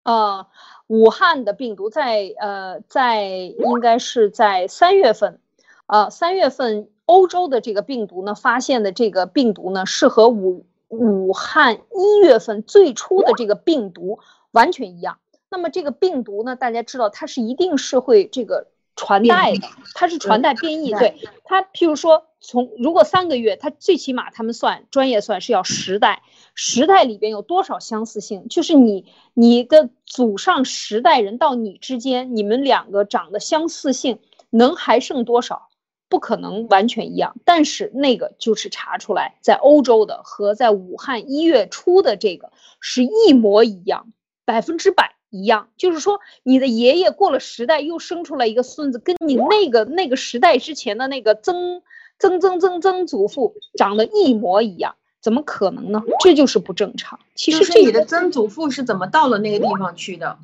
[0.05, 0.47] 呃。
[0.89, 5.39] 武汉的病毒在呃在应该是在三月份，
[5.87, 14.19] 呃三月份欧洲的这个病毒呢发现的这个病毒呢是和武武汉一月份最初的这个病毒
[14.51, 15.19] 完全一样。
[15.49, 18.67] 那么这个病毒呢，大家知道它是一定是会这个。
[19.01, 26.23] 传代的，它是传代变异，对它，譬如说，从如果三个月，它最起码他们算专业算是要十代，
[26.61, 28.49] 时代里边有多少相似性？
[28.49, 34.19] 就是你你的祖上十代人到你之间，你们两个长的相似性
[34.51, 35.69] 能还剩多少？
[36.09, 44.13] 不可能完全一样，但是那个就是查出来，在欧洲的和在武汉一月初的这个是一模一样，
[44.45, 51.83] 百分之百一样，就是说你的爷爷过了时代又生出来一个孙子，跟你那个那个时代之前的那个曾
[52.19, 54.97] 曾曾曾曾祖父长得一模一样，
[55.29, 56.03] 怎么可能呢？
[56.21, 57.21] 这就是不正常。
[57.35, 60.39] 其实这你的曾祖父是怎么到了那个地方去的？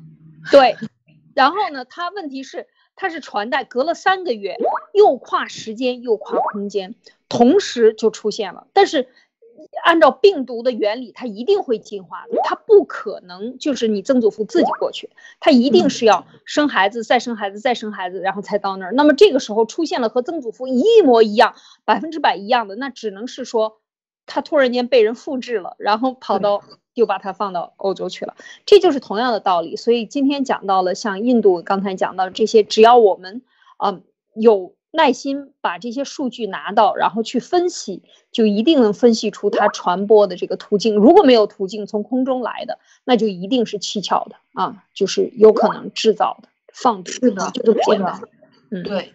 [0.51, 0.77] 对，
[1.33, 4.57] 然后呢，他问题是他是传代，隔了三个月，
[4.93, 6.93] 又跨时间又跨空间，
[7.29, 9.09] 同时就出现了，但是。
[9.83, 18.93] 按照病毒的原理，它一定会进化的，它不可能就是你曾祖父自己过去，它一定是要生孩子，再生孩子，再生孩子，然后才到那儿。
[18.93, 23.79] 那么这个时候出现了和曾祖父一模一样、百分之百一样的，那只能是说，
[24.25, 28.35] 他突然间被人复制了，然后跑到又把它放到欧洲去了。
[28.65, 29.75] 这就是同样的道理。
[29.75, 33.41] 所以今天讲到了像印度，刚才讲到这些，只要我们
[33.77, 33.99] 啊
[34.35, 34.73] 有。
[34.97, 40.95] 耐心把这些数据拿到，然后去分析，就一定能分析出它传播的这个途径。
[40.95, 47.11] 如果没有途径从空中来的，那就一定是蹊跷的啊，就是有可能制造的放毒。
[47.11, 48.21] 是的，就这么简单。
[48.71, 49.11] 嗯，对。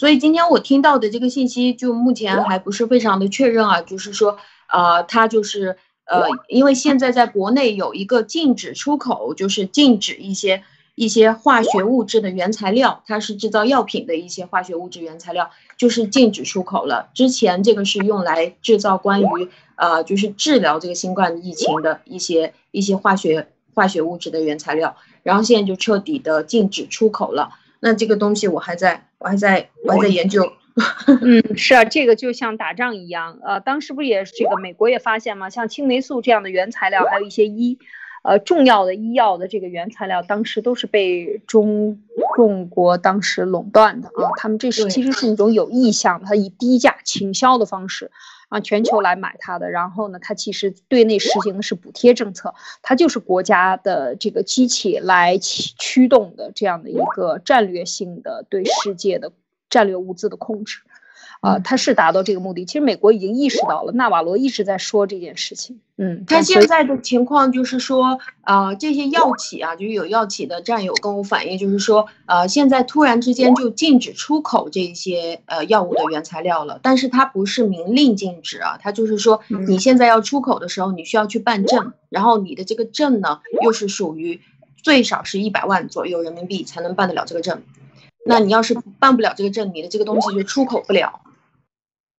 [0.00, 4.38] 所以今天我听到的这个信息，就目前还不是非常的确认啊，就是说，
[4.72, 10.62] 呃，它就是呃，因为现在在国内有一个禁止出口，就是禁止一些。
[10.96, 17.08] 一些化学物质的原材料，它是制造药品的一些化学物质原材料，就是禁止出口了。
[17.14, 27.48] 之前这个是用来制造关于呃，就是治疗这个新冠疫情的一些一些化学化学物质的原材料，然后现在就彻底的禁止出口了。
[27.80, 30.52] 那这个东西我还在我还在我还在研究。
[31.20, 35.50] 嗯，是啊，这个就像打仗一样，呃，当时不也这个美国也发现吗？
[35.50, 37.78] 像青霉素这样的原材料，还有一些医。
[38.22, 42.02] 呃，重要的医药的这个原材料，当时都是被中
[42.36, 44.28] 中国当时垄断的啊。
[44.36, 48.10] 他们这是其实是一种有意向，他以低价倾销的方式
[48.50, 49.70] 啊，全球来买它的。
[49.70, 59.32] 然后呢，它其实对内实行的是补贴政策，它就是国家的这个机器来驱驱动的这样的一个战略性的对世界的
[59.70, 60.80] 战略物资的控制。
[61.40, 62.66] 啊，他是达到这个目的。
[62.66, 65.80] 其实美国已经意识到了，纳瓦罗一直在说这件事情。
[65.96, 76.78] 嗯，他现在的情况就是说，啊，这些药企啊，就是有药企的战友跟我反映，就是说，呃，现在突然之间就禁止出口这些呃药物的原材料了。
[76.82, 84.42] 但是它不是明令禁止啊，它就是说，你现在要出口的时候，你需要去办证，然后你的这个证呢，又是属于
[84.82, 87.62] 最少是一百万左右人民币才能办得了这个证。
[88.26, 91.22] 那你要是办不了这个证，你的这个东西就出口不了。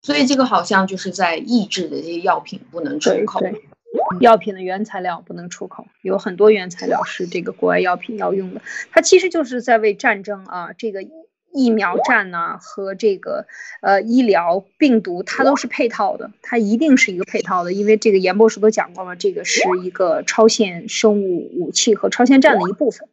[0.01, 3.39] 所以这个好像就是在抑制的这些药品不能出口，
[4.19, 8.61] 药品的原材料不能出口，有很多原材料是这个国外药品要用的，
[8.91, 11.03] 它其实就是在为战争啊，这个
[11.53, 13.45] 疫苗战呐和这个
[13.81, 23.07] 呃医疗病毒，它都是配套的，它一定是一个配套的，因为这个严博士都讲过了，这个是一个超限生物武器和超限战的一部分。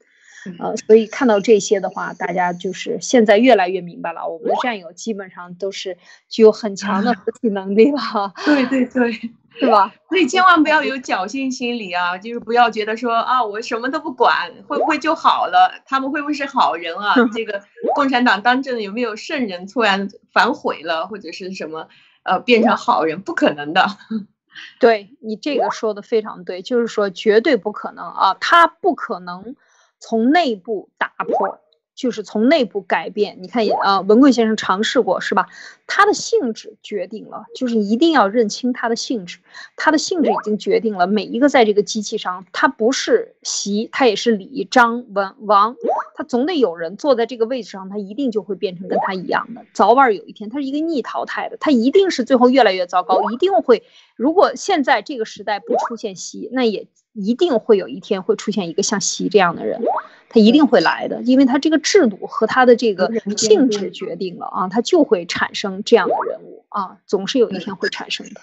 [0.58, 4.28] 呃，所以看到这些的话，大家就是现在越来越明白了。
[4.28, 5.98] 我们的战友基本上都是
[6.28, 9.12] 具有很强的合体能力了，对对对，
[9.58, 9.92] 是吧？
[10.08, 15.82] 所以千万不要有侥幸心理啊，就是不要觉得说啊，我什么都不管，会不会就好了？
[15.84, 17.14] 他们会不会是好人啊？
[17.34, 17.62] 这个
[17.94, 21.88] 共产党当政有没有圣人突然反悔了，或者是什么
[22.22, 23.20] 呃变成好人？
[23.20, 23.86] 不可能的。
[24.80, 29.56] 对你这个说的非常对，就是说绝对不可能啊，他不可能。
[29.98, 31.60] 从内部打破，
[31.94, 33.38] 就是从内部改变。
[33.40, 35.48] 你看，呃，文贵先生尝试过，是吧？
[35.88, 39.38] 它的性质决定了，就是一定要认清它的性质。
[39.74, 45.74] 它的性质已经决定了，每一个在这个机器上，它不是习，它也是李、张、文、王，
[46.14, 49.64] 它总得有人坐在这个位置上，它一定就会变成跟他一样的。
[49.72, 53.82] 早晚有一天，它是一个逆淘汰的，它一定是最后越来越糟糕，一定会。
[54.14, 56.86] 如果现在这个时代不出现习，那也。
[57.14, 59.82] 一定会有一天会出现一个像习这样的人，
[60.28, 68.40] 他一定会来的，因为他这个制度和他的这个性质决定了啊，他就会产生这样的人物啊，总是有一天会产生的。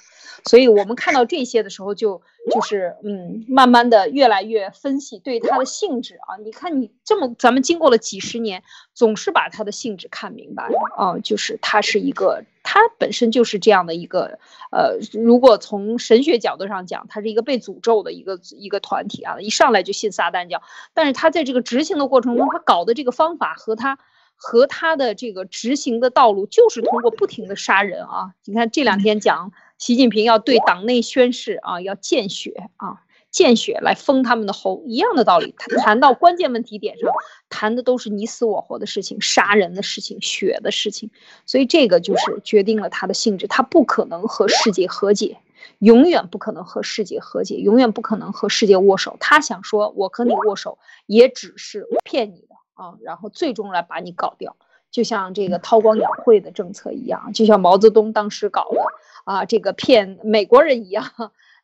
[0.47, 2.21] 所以我们看到这些的时候，就
[2.51, 6.37] 就是嗯，慢慢的越来越分析对它的性质啊。
[6.37, 8.61] 你看你这么，咱们经过了几十年，
[8.93, 14.37] 总是把它的性质看明白了啊，就是它是一个，它本身就是这样的一个
[14.71, 20.61] 呃，如果从神学角度上讲，它是一个被诅咒的一个一个团体啊，一上来就信撒旦教。
[20.93, 23.97] 但是他在这个执行的过程中，他搞的这个方法和他
[24.35, 28.33] 和他的这个执行的道路，就是通过不停的杀人啊。
[28.45, 29.51] 你看这两天讲。
[29.77, 35.53] 习近平要对党内宣誓啊，要见血啊，见血来封他们的喉，一样的道理。
[35.57, 37.11] 他谈到关键问题点上，
[37.49, 41.11] 谈的都是你死我活的事情，杀人的事情，血的事情。
[41.45, 45.39] 所以这个就是决定了他的性质，他不可能和世界和解。
[45.79, 49.17] 永远不可能和世界和解，永远不可能和世界握手。
[49.19, 54.55] 他想说，我和你握手，也只是骗你的啊，然后最终来把你搞掉，
[54.91, 58.81] 就像这个韬光养晦的政策一样，就像毛泽东当时搞的
[59.25, 61.03] 啊，这个骗美国人一样。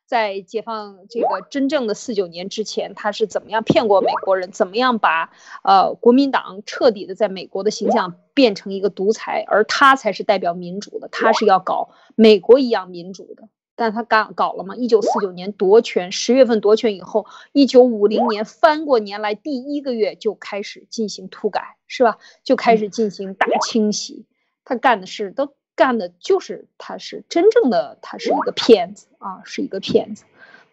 [0.04, 4.50] 在解放这个真正的四九年之前，他是怎么样骗过美国人？
[4.50, 5.30] 怎么样把
[5.62, 9.42] 呃国民党彻底的在美国的形象变成一个独裁？
[9.48, 13.48] 而他才是代表民主的，他是要搞美国一样民主的。
[13.74, 14.76] 但他刚搞了嘛？
[14.76, 22.18] 一九四九年夺权，十月份夺权以后，一九五零年翻过年来第一个月就开始进行土改，是吧？
[22.44, 24.26] 就开始进行大清洗。
[24.64, 25.54] 他干的事都。
[25.74, 30.24] 干的就是他是真正的，他是一个骗子啊，是一个骗子，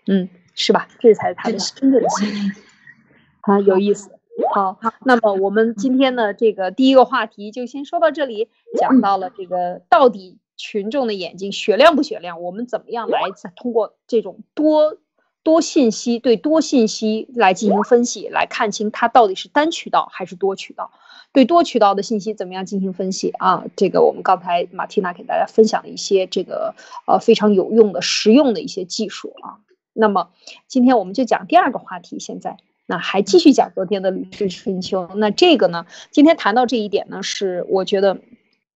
[0.07, 0.89] 嗯，是吧？
[0.99, 2.51] 这才是他的真正的心理
[3.39, 4.11] 啊，有意思。
[4.53, 12.41] 好，那么我们今天的这个第一个话题就先说到这里，讲到了这个到底群众的眼睛雪亮不雪亮？
[12.41, 13.21] 我们怎么样来
[13.55, 14.97] 通过这种多
[15.41, 20.91] 多信息对多信息来进行分析，来看清它到底是单渠道还是多渠道？
[21.31, 23.63] 对多渠道的信息怎么样进行分析啊？
[23.77, 26.75] 这个我们刚才马蒂娜给大家分享了一些这个
[27.07, 29.63] 呃非常有用的实用的一些技术啊。
[29.93, 30.29] 那么
[30.67, 35.03] 今天我们就讲第二个话题，现在那还继续讲昨天的《吕氏春秋》。
[35.15, 38.19] 那这个呢，今天谈到这一点呢，是我觉得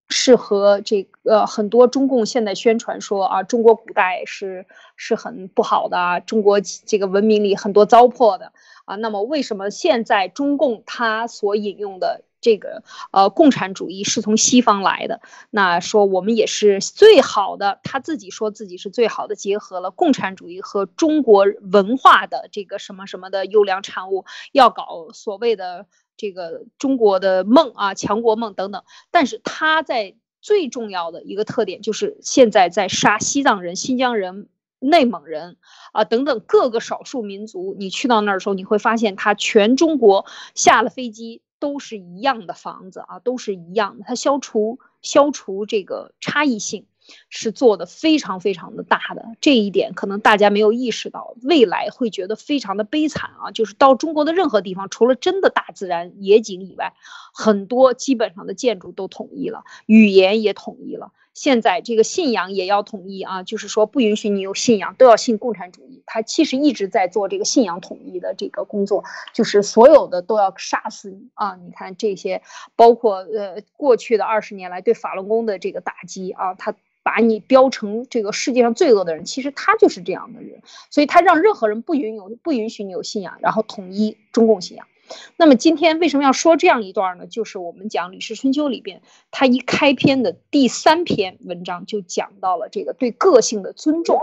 [0.09, 8.53] 是和这个很多中共现在宣传说啊，中国古代是是很不好的，中国这个文明里很多糟粕的
[8.85, 8.95] 啊。
[8.95, 12.23] 那么为什么现在中共他所引用的？
[12.43, 15.21] 这个呃，共产主义是从西方来的。
[15.49, 25.85] 那说我们也是最好的，他自己说自己是最好的，结合了共产主义和中国文化的这个什么什么的优良产物，要搞所谓的
[26.23, 28.83] 这个中国的梦啊，强国梦等等。
[29.11, 34.47] 但是他在最重要的一个特点就是现在在杀西藏人、新疆人、
[34.79, 35.57] 内蒙人
[35.91, 37.75] 啊等等各个少数民族。
[37.77, 41.41] 你去到那儿的时候，你会发现他全中国下了飞机。
[41.59, 44.03] 都是一样的房子啊，都是一样的。
[44.05, 46.87] 它消除消除这个差异性，
[47.29, 49.37] 是做的非常非常的大的。
[49.39, 53.51] 这一点可能大家没有意识到，未来会觉得非常的悲惨啊。
[53.51, 56.93] 就是到中国的任何地方，除了真的大自然野景以外，
[57.33, 61.11] 很多基本上的建筑都统一了，语言也统一了。
[61.33, 66.03] 现在这个信仰也要统一啊，就是说不允许你有信仰，都要信共产主义。
[66.05, 71.55] 他其实一直在做这个信仰统一的这个工作，就是所有的都要杀死你啊！
[71.55, 72.43] 你看这些，
[72.75, 84.87] 包括呃过去的二十年来对法轮功的这个打击啊，他把你标成这个世界上最恶的人，其实他就是这样的人，所以他让任何人不允有不允许你有信仰，然后统一中共信仰。
[85.35, 87.27] 那么今天为什么要说这样一段呢？
[87.27, 89.01] 就是我们讲《吕氏春秋》里边，
[89.31, 94.21] 它一开篇的第三篇文章就讲到了这个对个性的尊重，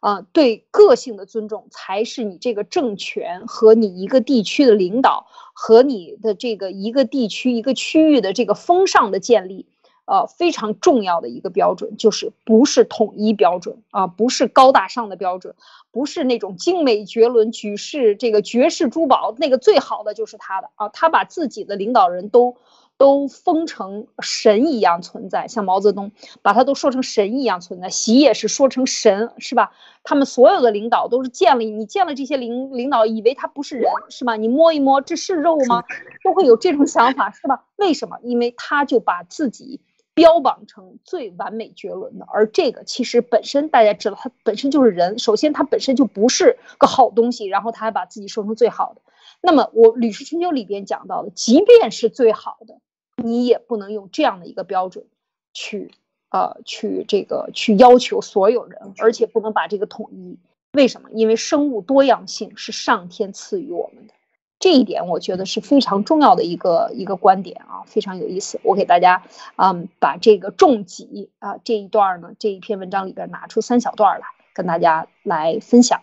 [0.00, 9.66] 啊，对个性的尊重才是你这个政权和你一个地区的领导和你的这个一个地区一个区域的这个风尚的建立。
[10.08, 15.54] 呃，非常重要的一个标准就是不是统一标准啊，不是高大上的标准，
[15.92, 22.56] 不是那种精美绝伦、举世这个绝世珠宝那个最好的就是他的啊，他把自己的领导人都
[22.96, 29.72] 都封成神一样存在，像毛泽东把他都说成神一样存在，习也是说成神是吧？
[30.04, 34.36] 他们所有的领导都是见了你见了这些领领导，以为他不是人是吧？
[34.36, 35.84] 你摸一摸，这是肉吗？
[36.24, 37.66] 都会有这种想法是吧？
[37.76, 38.16] 为什么？
[38.22, 39.82] 因为他就把自己。
[40.18, 45.18] 标榜成最完美绝伦的，而这个其实本身大家知道，它本身就是人。
[45.20, 49.00] 首先，它本身就不是个好东西，然后他还把自己说成最好的。
[49.40, 52.80] 那么，我《吕氏春秋》里边讲到的，即便是最好的，
[53.22, 55.06] 你也不能用这样的一个标准
[55.52, 55.92] 去，
[56.30, 60.36] 呃，去这个去要求所有人，而且不能把这个统一。
[60.72, 61.08] 为什么？
[61.12, 64.14] 因为生物多样性是上天赐予我们的。
[64.58, 68.60] 这一点我觉得是非常重要的一个一个观点啊，非常有意思。
[68.64, 69.22] 我给大家
[69.56, 76.02] 嗯把这个重疾啊这一段呢这一篇文章里边拿出三小段来跟大家来分享，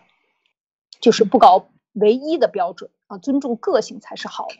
[1.00, 4.56] 就是不搞唯一的标准啊，尊重个性才是好的。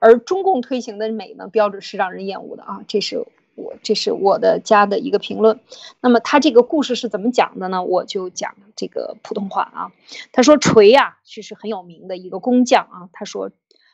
[0.00, 3.26] 而中共推行的美呢标准是让人厌恶的啊，这是。
[3.56, 5.60] 我这是我的家的一个评论，
[6.00, 7.82] 那么他这个故事是怎么讲的呢？
[7.84, 9.92] 我就讲这个普通话啊。
[10.32, 13.08] 他说锤呀，这是很有名的一个工匠啊。
[13.12, 13.50] 他说，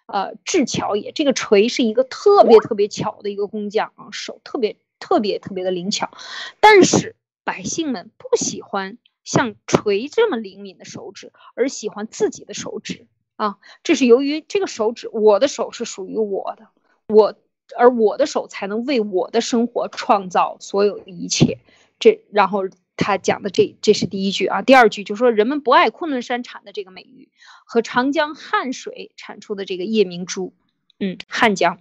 [0.07, 6.11] 呃，智巧也，这个锤是一个特别特别巧的一个工匠啊，手特别特别特别的灵巧。
[6.61, 13.07] 但是百姓们不喜欢像锤这么灵敏的手指，而喜欢自己的手指
[13.37, 13.59] 啊。
[13.83, 16.69] 这是由于这个手指，我的手是属于我的，
[17.09, 17.35] 我。
[17.77, 21.59] 而我的手才能为我的生活创造所有的一切，
[21.99, 27.31] 这然后他讲的这这是第一句啊，第二句就说人们不爱昆仑山产的这个美玉
[27.65, 30.53] 和长江汉水产出的这个夜明珠，
[30.99, 31.81] 嗯，汉江，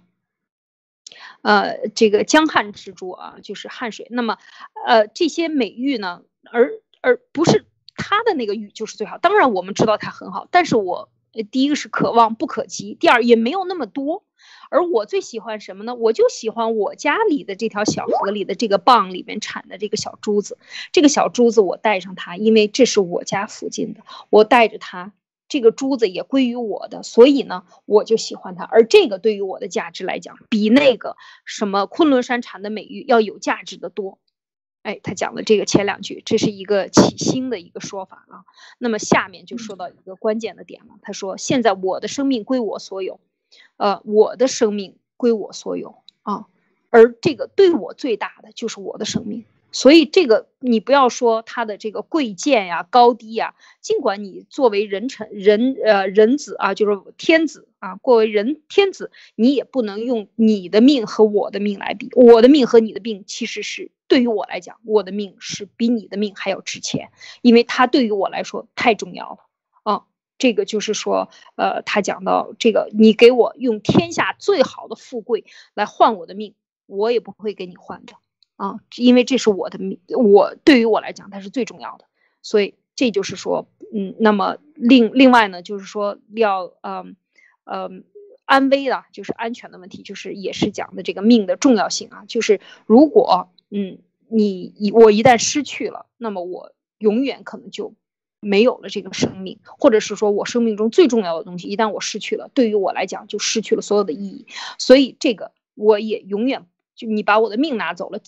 [1.42, 4.06] 呃，这个江汉之珠啊，就是汉水。
[4.10, 4.38] 那么，
[4.86, 6.70] 呃，这些美玉呢，而
[7.02, 7.66] 而不是
[7.96, 9.18] 它的那个玉就是最好。
[9.18, 11.10] 当然我们知道它很好，但是我
[11.50, 14.24] 第一个是可望不可及，第二也没有那么多。
[14.70, 15.94] 而我最喜欢什么呢？
[15.94, 20.56] 我就喜欢我家里的这条小河里的这个蚌里面产的这个小珠子。
[20.92, 24.00] 这个小珠子我带上它，因为这是我家附近的，
[24.30, 25.12] 我带着它，
[25.48, 28.64] 这个珠子也归于我的，所以呢，我就喜欢它。
[28.64, 34.18] 而这个对于我的价值来讲，比那个什么昆仑山产的美玉要有价值的多。
[34.82, 38.44] 哎，他讲的这个前两句，这是一个起心的一个说法啊。
[38.78, 43.20] 那么下面就说到一个关键的点了，他说：“现在我的生命归我所有。”
[43.76, 46.46] 呃，我的生命归我所有啊，
[46.90, 69.38] 而这个对我最大的就是我的生命，所以这个你不要说他的这个贵贱呀、高低呀，尽管你作为人臣、人呃人子啊，就是天子啊，作为人天子，你也不能用你的命和我的命来比，我的命和你的命其实是对于我来讲，我的命是比你的命还要值钱，因为它对于我来说太重要了
[69.84, 70.02] 啊。
[70.40, 76.54] 这个就是说，呃，他讲到这个，你给我用天下最好的富贵来换我的命，
[76.86, 78.14] 我也不会给你换的
[78.56, 82.06] 啊，因为这是我的命，我对于我来讲，它是最重要的。
[82.42, 87.16] 所以这就是说，嗯，那么另另外呢，就是说要，嗯，
[87.64, 88.04] 嗯，
[88.46, 97.92] 安危的，就是安全的问题，就是也是讲的这个命的重要性啊，就是如果，嗯，你我一旦失去了，那么我永远可能就。
[98.40, 104.46] 没有了这个生命，或者是说我生命中最重要的东西，一旦我失去了，对于我来讲就失去了所有的意义。
[104.78, 106.66] 所以这个我也永远
[106.96, 108.18] 就你把我的命拿走了，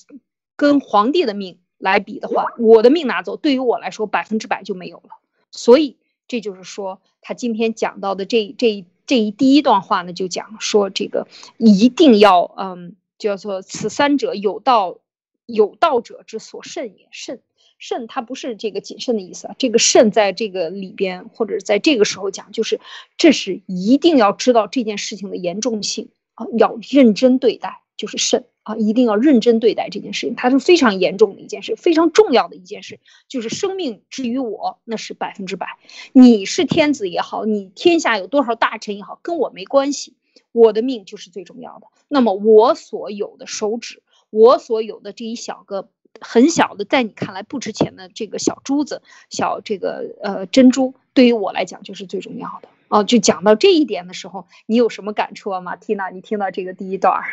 [0.54, 5.10] 跟皇帝的命来比的话，我的命拿走对于我来说百分之百就没有了。
[5.50, 5.96] 所以
[6.28, 14.98] 这就是说他今天讲到的这这这一第一段话呢，就讲说这个一定要嗯叫做此三者有道
[15.46, 17.40] 有道者之所慎也慎。
[17.82, 19.56] 慎，它不是这个谨慎的意思啊。
[19.58, 22.78] 这个慎在这个里边，或者在这个时候讲，就是
[23.18, 35.66] 这是一定要知道这件事情的严重性啊，要认真对待，就是慎啊，一定要认真对待这件事情，它是非常严重的一件事，非常重要的一件事，就是生命之于我，那是百分之百。
[36.12, 40.14] 你是天子也好，你天下有多少大臣也好，跟我没关系，
[40.52, 41.88] 我的命就是最重要的。
[42.06, 45.88] 那么我所有的手指，我所有的这一小个。
[46.20, 53.02] 很小的，在你看来不值钱的这个小珠子、小这个呃珍珠，对于我来讲就是最重要的哦。
[53.02, 56.10] 就讲到这一点的时候，你有什么感触啊，马蒂娜？
[56.10, 57.24] 你听到这个第一段儿？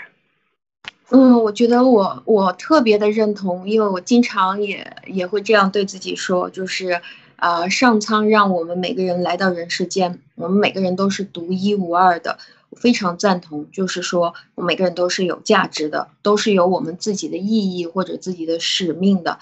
[1.11, 7.01] 嗯，我觉得我我特别的认同，因为我经常也也会这样对自己说，就是
[7.35, 12.37] 啊，上苍让我们每个人来到人世间，我们每个人都是独一无二的。
[12.75, 19.39] 非常赞同，就是说，每个人都是有价值的，都是有我们自己的意义或者自己的使命的。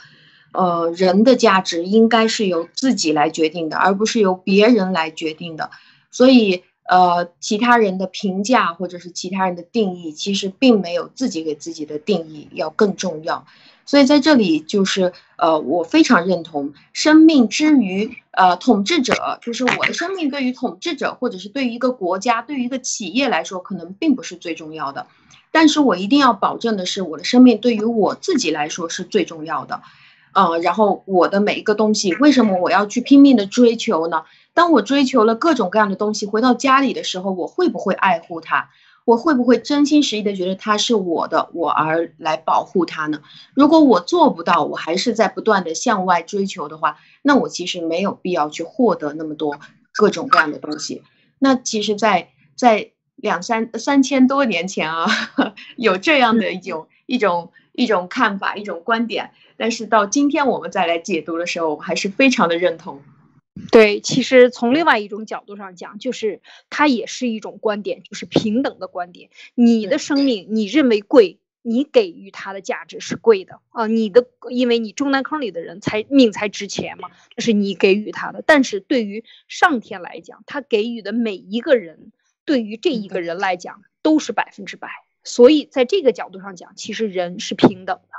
[0.53, 5.69] 呃，人的价值应该是由自己来决定的，而不是由别人来决定的。
[6.09, 13.45] 所以，呃，其他人的评价或者是其他人的定义，其实并没有自己给自己的定义要更重要。
[13.87, 25.07] 所以在这里就是，呃，我非常认同生命之于呃统治者，就是我的生命对于统治者或者是对于一个国家、对于一个企业来说，可能并不是最重要的。
[25.51, 29.81] 但是我一定要保证的是，我的生命对于我自己来说是最重要的。
[30.33, 34.23] 呃，然后我的每一个东西，为什么我要去拼命的追求呢？
[34.53, 38.69] 当我追求了各种各样的东西，回到家里的时候，我会不会爱护它？
[39.07, 43.21] 我会不会真心实意的觉得它是我的，我而来保护它呢？
[43.53, 49.57] 如果我做不到，我还是在不断的向外追求的话，那我其实没有必要去获得那么多
[49.93, 51.03] 各种各样的东西。
[51.39, 55.07] 那其实，在在两三三千多年前啊，
[55.77, 63.01] 有这样的一种一种一种看法，一种观点，但是到今天我们再来解读的时候，我还是非常的认同。
[63.71, 69.29] 对，其实从另外一种角度上讲，就是它也是一种观点，就是平等的观点。
[69.55, 73.87] 你的生命，你认为贵，你给予它的价值是贵的啊。
[73.87, 78.43] 你的，因为你中南坑里的人才命才值钱嘛，这是你给予他的。
[78.45, 82.11] 但是对于上天来讲，他给予的每一个人，
[82.45, 84.89] 对于这一个人来讲都是百分之百。
[85.23, 88.16] 所以在这个角度上讲，其实人是平等的。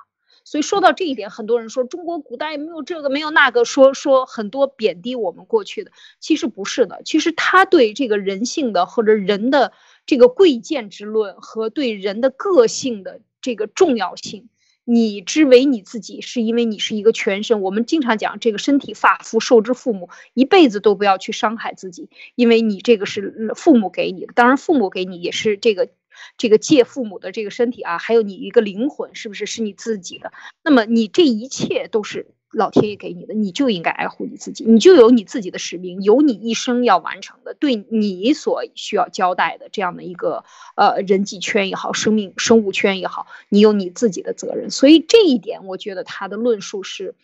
[0.49, 7.03] 所以说到这一点，很多人说中国古代没有这个没有那个，说说很多贬低我们过去的，其实不是的。
[7.05, 9.73] 其实他对这个人性的或者人的
[10.07, 14.49] 这个贵贱之论和对人的个性的这个重要性，
[14.87, 17.61] 你之为你自己，是因为你是一个全身。
[17.61, 24.33] 我们经常讲这个身体发肤受之父母，一辈子都不要去伤害自己，因为你这个是父母给你的。
[24.35, 25.91] 当然，父母给你也是这个
[26.37, 30.33] 这个借父母的这个身体啊，还有你一个灵魂，是不是是你自己的？
[30.63, 32.27] 那么你这一切都是。
[32.51, 44.71] 老天爷给你的，你就应该爱护你自己，你就有你自己的使命，有你一生要完成的，对你所需要交代的这样的一个呃人际圈也好，生命生物圈也好，你有你自己的责任。
[44.71, 47.15] 所以这一点，我觉得他的论述是，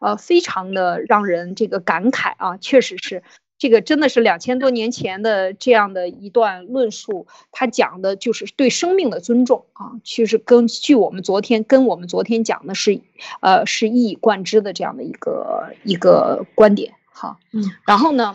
[0.00, 3.22] 呃，非常的让人这个感慨啊，确实是。
[3.64, 13.00] 这个真的是两千多年前的这样的一段论述，他讲的就是对生命的尊重啊，其实根据我们昨天跟我们昨天讲的是，
[13.40, 17.38] 呃，是一以贯之的这样的一个一个观点好。
[17.54, 18.34] 嗯，然后呢，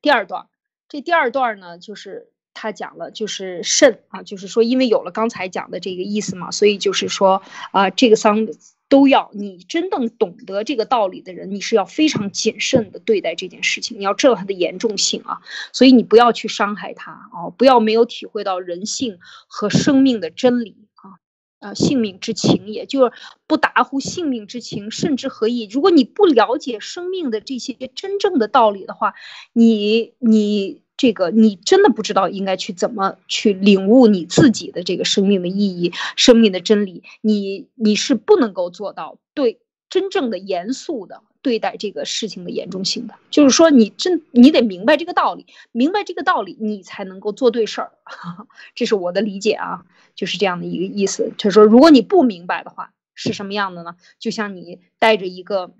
[0.00, 0.46] 第二段，
[0.88, 8.48] 这第二段呢，就是他讲了，就是肾啊，就是说，因为有了刚才讲的这个意思嘛，所以就是说啊，这个丧。
[8.92, 15.40] 都要你真正懂得这个道理的人，你是要非常谨慎的对待这件事情，你要知道它的严重性啊，
[15.72, 19.18] 所以你不要去伤害他啊，不要没有体会到人性
[19.48, 21.16] 和生命的真理啊，
[21.60, 23.12] 呃，性命之情，也就是
[23.46, 25.66] 不达乎性命之情，甚至何意？
[25.70, 29.14] 如果你不了解生命的这些真正的道理的话，
[29.54, 30.81] 你你。
[30.96, 39.58] 这个你真的不知道应该去怎么去领悟你自己的这个生命的意义、生命的真理，你你是不能够做到对
[39.90, 43.14] 真正的严肃的对待这个事情的严重性的。
[43.30, 47.92] 就是说，你真你得明白这个道理，明白这个道理，你才能够做对事儿。
[48.76, 49.84] 这是我的理解啊，
[50.14, 51.32] 就是这样的一个意思。
[51.36, 53.96] 他说，如果你不明白的话，是什么样的呢？
[54.20, 55.72] 就像你带着一个。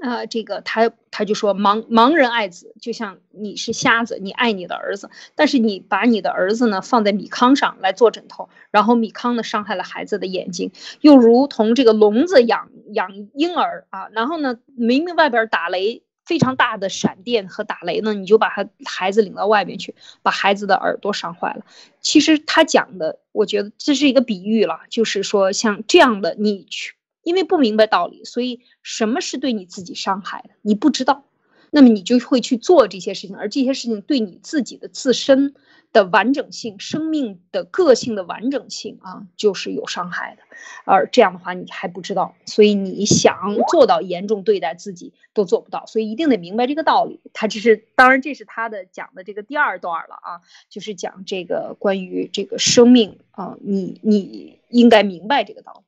[0.00, 10.70] 呃，这个他他就说盲盲人爱子，就像你是瞎子，你爱你的儿子，但是你把你的儿子呢放在米糠上来做枕头，然后米糠呢伤害了孩子的眼睛，
[11.00, 21.62] 又如同这个聋子养养婴儿啊，然后呢明明外边打雷非常大的闪电和打雷呢，你就把他孩子领到外边去，把孩子的耳朵伤坏了。
[22.00, 26.97] 其实他讲的，我觉得这是一个比喻了，就是说像这样的你去。
[27.28, 31.24] 因为不明白道理，所以什么是对你自己伤害的，你不知道，
[31.70, 35.54] 那么你就会去做这些事情，而这些事情对你自己的自身
[35.92, 40.42] 的完整性、生命的个性的完整性啊，就是有伤害的。
[40.86, 47.20] 而这样的话，你还不知道，所以你想做到严重对待自己都做不到，所以一定得明白这个道理。
[47.34, 55.87] 他只是，当然这是他的讲的这个第二段了啊，就是讲这个关于这个生命啊，你你应该明白这个道理。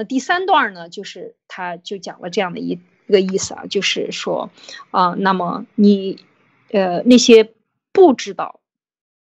[0.00, 4.48] 那第三段呢，就是他就讲了这样的一一个意思啊，就是说，
[4.90, 6.24] 啊，那么你，
[6.70, 7.52] 呃，那些
[7.92, 8.60] 不知道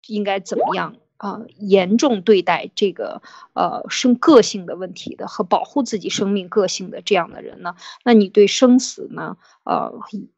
[0.06, 3.20] 应该怎么样啊，严重对待这个
[3.52, 9.92] 呃生个性的问题的和保护自己生命个性的这样的人呢，那你对生死呢，呃，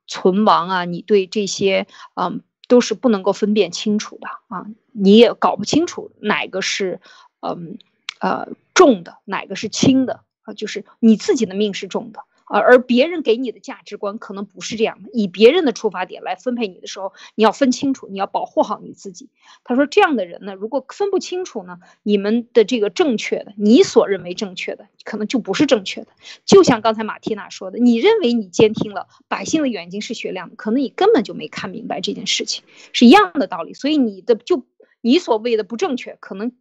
[0.08, 7.00] 存亡啊，你对这些嗯都是不能够分辨清楚的啊，你也搞不清楚哪个是
[7.38, 7.78] 嗯。
[8.20, 8.48] 呃，
[8.84, 10.52] 重的哪个是轻的啊？
[10.52, 15.08] 就是你自己的命是重的，而而别人给你的价值观可能不是这样的。
[15.14, 19.30] 以别人的出发点来分配你的时候，你要分清楚，你要保护好你自己。
[19.64, 26.08] 他说这样的人呢，如果分不清楚呢，你们的这个正确的，你所认为正确的，可能就不是正确的。
[26.44, 33.72] 就像刚才马蒂娜说的，你认为你监听了百姓的眼睛是雪亮的，可能你根本就没看明白这件事情，是一样的道理。
[33.72, 34.66] 所以你的就
[35.00, 36.52] 你所谓的不正确，可能。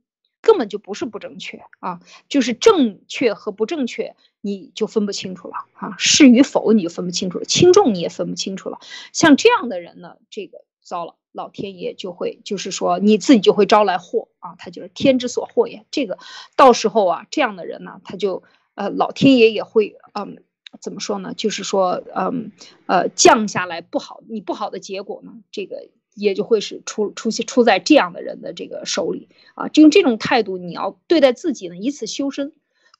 [0.43, 8.77] 根本就不是不正确啊，就是正确和不正确，你就分不清楚了啊，是与否你就分不清楚了，轻重你也分不清楚了。
[9.13, 15.85] 像这样的人呢，这个糟了，老天爷就会，就是说你自己就会招来祸啊，他就是天之所祸也。
[15.91, 16.17] 这个
[16.57, 18.43] 到时候啊，这样的人呢，他就
[18.75, 20.43] 呃，老天爷也会嗯，
[20.81, 21.33] 怎么说呢？
[21.33, 22.51] 就是说嗯
[22.85, 25.87] 呃，降下来不好，你不好的结果呢，这个。
[26.15, 29.29] 也就会是出出现出在这样的人的这个手里。
[29.55, 32.51] 啊，就用这种态度，你要对待自己呢，以此修身，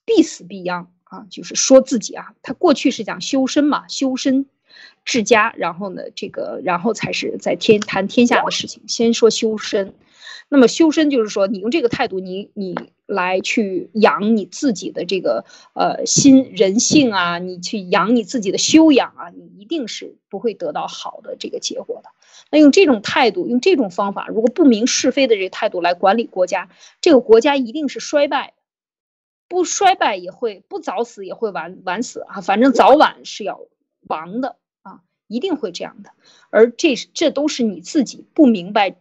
[0.06, 4.46] 必死必殃啊，就是说自己啊，他过去是讲修身嘛，修身
[5.04, 9.96] 治家，然后呢，这个然后才是在天谈天下的事情，先说修身，
[10.50, 12.76] 那么修身就是说，你用这个态度，你你
[13.14, 22.10] 来去养你自己的这个呃心人性啊，你去养你自己的修养啊，你一定是不会得到好的这个结果的。
[22.50, 26.70] 那用这种态度，用这种方法，如果不明是非的这个态度来管理国家，
[27.02, 28.54] 这个国家一定是衰败的，
[29.48, 33.62] 不衰败也会不早死也会晚晚死啊，反正早晚是要
[34.08, 36.12] 亡的啊，一定会这样的。
[36.50, 38.96] 而这这都是你自己不明白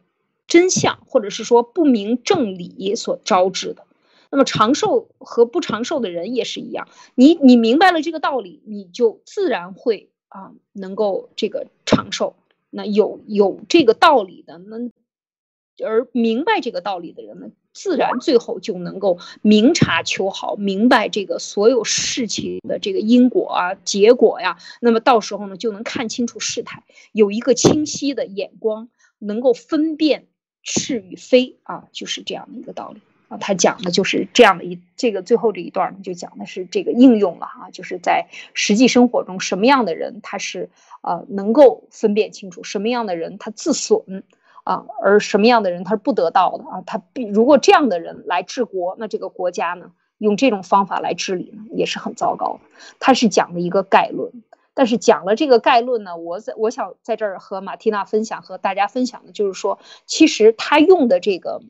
[0.47, 3.87] 真相，或者是说不明正理所招致的。
[4.33, 12.35] 那么长寿和不长寿的人也是一样，你你明白了这个道理，你就自然会啊能够这个长寿。
[12.71, 14.91] 那有有这个道理的，那
[15.87, 24.57] 而明白这个道理的人呢，自然最后就能够明察秋毫，明白这个所有事情的这个因果啊、结果呀。
[24.81, 30.27] 那么到时候呢，就能看清楚事态，有一个清晰的眼光，能够分辨
[30.63, 33.03] 是与非啊，就是这样的一个道理。
[33.41, 40.71] 他讲的就是这样的一这个最后这一段呢，就讲的是这个应用了哈，就是在实际生活中什么样的人他是
[41.03, 44.25] 呃能够分辨清楚什么样的人他自损
[44.65, 52.61] 啊，而什么样的人他是不得道的啊，他必如果这样的人来治国，那这个国家呢用这种方法来治理呢也是很糟糕的。
[53.01, 54.31] 他是讲的一个概论，
[54.75, 61.63] 但是讲了这个概论呢，我在我想在这儿和马蒂娜分享和大家分享的就是说，其实他用的这个。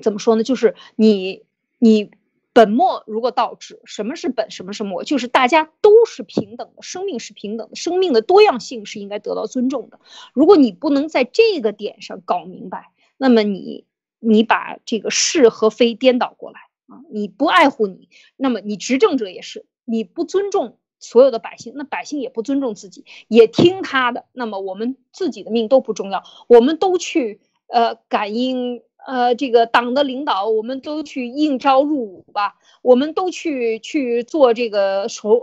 [0.00, 0.42] 怎么说呢？
[0.42, 1.44] 就是你，
[1.78, 2.10] 你
[2.52, 5.04] 本末如果倒置，什么是本，什么是末？
[5.04, 10.00] 就是大家都是平等的，生命是平等的，生命的多样性是应该得到尊重的。
[10.32, 13.84] 如果你不能在这个点上搞明白，那么你，
[14.18, 17.02] 你把这个是和非颠倒过来啊！
[17.10, 24.26] 你不爱护你，那么你执政者也是，你不尊重所有的百姓，那百姓也不尊重自己，也听他的。
[24.32, 28.82] 那么我们自己的命都不重要，我们都去呃感应。
[29.06, 35.42] 呃，这个党的领导，我们都去应招入伍吧，我们都去去做这个手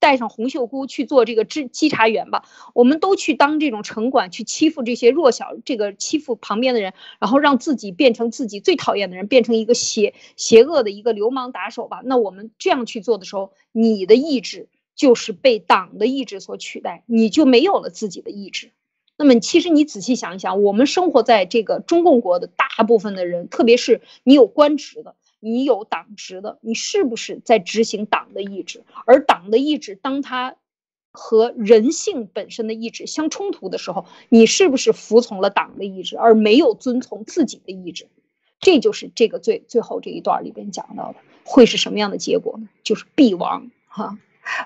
[0.00, 2.44] 戴上红袖箍去做这个稽稽查员吧，
[2.74, 12.00] 我们都去当这种城管去欺负这些弱小，这个欺负旁边的人，然后让自己变成自己最讨厌的人，变成一个邪邪恶的一个流氓打手吧。
[12.04, 18.72] 那我们这样去做的时候，你的意志就是被党的意志所取代，你就没有了自己的意志。
[19.18, 28.84] 那么，其实你仔细想一想，我们生活在这个中共国的大部分的人，特别是你有官职的，你有党职的，你是不是在执行党的意志？
[29.06, 30.56] 而党的意志，当它
[31.12, 38.08] 和人性本身的意志相冲突的时候，你是不是服从了党的意志，而没有遵从自己的意志？
[38.60, 42.68] 这就是这个最最后这一段里边讲到的，会是什么样的结果呢？
[42.82, 44.18] 就是必亡，哈。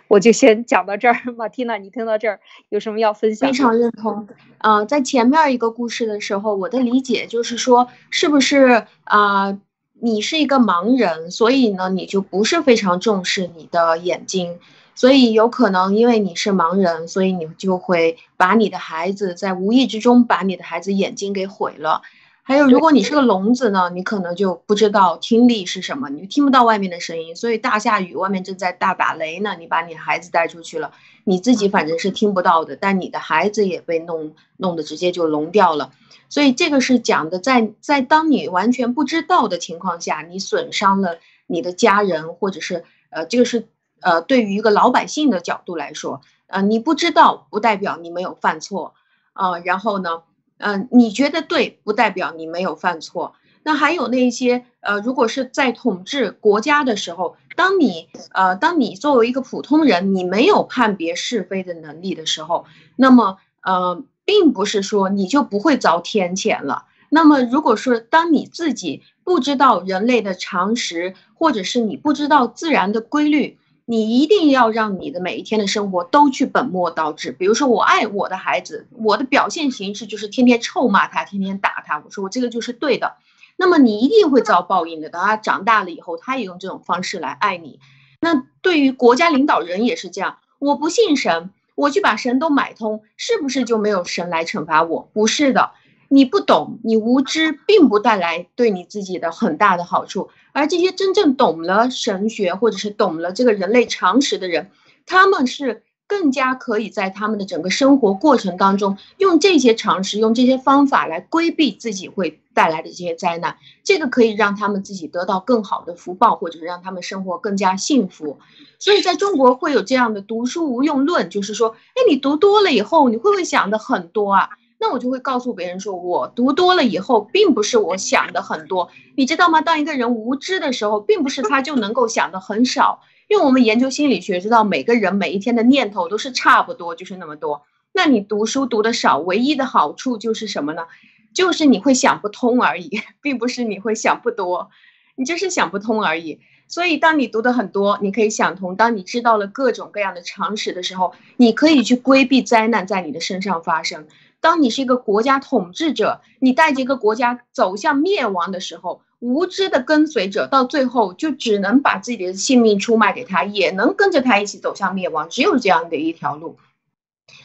[0.09, 3.49] 我就先讲到这儿，马蒂娜，你听到这儿有什么要分享？
[3.49, 4.29] 非常认同。
[4.59, 9.59] 啊，在前面一个故事的时候，我的理解就是说，是不是啊，
[10.01, 14.59] 你是一个盲人，所以呢，你就不是非常重视你的眼睛，
[14.95, 22.03] 所以有可能因为你是盲人，所以你就会把你的孩子在无意之中把你的孩子眼睛给毁了。
[22.43, 27.37] 还有，如果你是个聋子呢，你可能就不知道听力是什么，你听不到外面的声音。
[27.37, 30.93] 所以大下雨，外面正在大打雷呢，你把你孩子带出去了，
[31.25, 35.93] 你自己反正是听不到的，但你的孩子也被弄弄得直接就聋掉了。
[36.29, 43.69] 所以这个是讲的，在在当你完全不知道的情况下，你损伤了你的家人，或者是呃，这个是
[44.01, 48.95] 呃，对于一个老百姓的角度来说，呃，你不知道不代表你没有犯错
[49.35, 50.23] 啊，然后呢？
[50.61, 53.35] 嗯，你觉得对，不代表你没有犯错。
[53.63, 62.65] 那还有那些呃，如果是在统治国家的时候，当你呃，当你作为一个普通人，你没有判别是非的能力的时候，
[62.97, 66.85] 那么呃，并不是说你就不会遭天谴了。
[67.11, 73.59] 那么如果说当你自己不知道人类的常识，或者是你不知道自然的规律。
[73.91, 77.33] 你一定要让你的每一天的生活都去本末倒置。
[77.33, 82.01] 比如说，我爱我的孩子，我的表现形式就是天天臭骂他，天天打他。
[82.05, 83.17] 我说我这个就是对的，
[83.57, 85.09] 那么你一定会遭报应的。
[85.09, 87.81] 等他长大了以后，他也用这种方式来爱你。
[88.21, 90.39] 那对于国家领导人也是这样。
[90.61, 95.09] 我不信神，我去把神都买通，是不是就没有神来惩罚我？
[95.13, 95.73] 不是的。
[96.13, 100.29] 你不懂，你无知，并不带来对你自己的很大的好处。
[100.53, 104.73] 而这些真正懂了神学，或者是懂了这个人类常识的人，
[105.07, 113.59] 他们是更加可以在他们的整个生活过程当中，用这些常识，用这些方法来规避自己会带来的这些灾难。
[113.85, 118.41] 这个可以让他们自己得到更好的福报，或者是让他们生活更加幸福。
[118.81, 124.49] 所以，在中国会有这样的“读书无用论”，就是说，哎，你读多了以后，你会不会想的很多啊？
[124.81, 129.61] 那我就会告诉别人说，我读多了以后，并不是我想的很多，你知道吗？
[129.61, 137.63] 当一个人无知的时候，并不是他就能够想的很少，因为我们研究心理学知道，每个人每一天的念头都是差不多，就是那么多。
[137.93, 140.87] 那你读书读的少，唯一的好处就是什么呢？
[141.35, 144.71] 就是你会想不通而已，并不是你会想不多，
[145.15, 146.41] 你就是想不通而已。
[146.67, 154.07] 所以，当你读的很多，你可以想通；当你知道了各种各样的常识的时候，你可以去规避灾难在你的身上发生。
[154.41, 165.29] 当你是一个国家统治者，你带着一个国家走向灭亡的时候，无知的跟随者，到最后就只能把自己的性命出卖给他，也能跟着他一起走向灭亡。
[165.29, 166.57] 只有这样的一条路，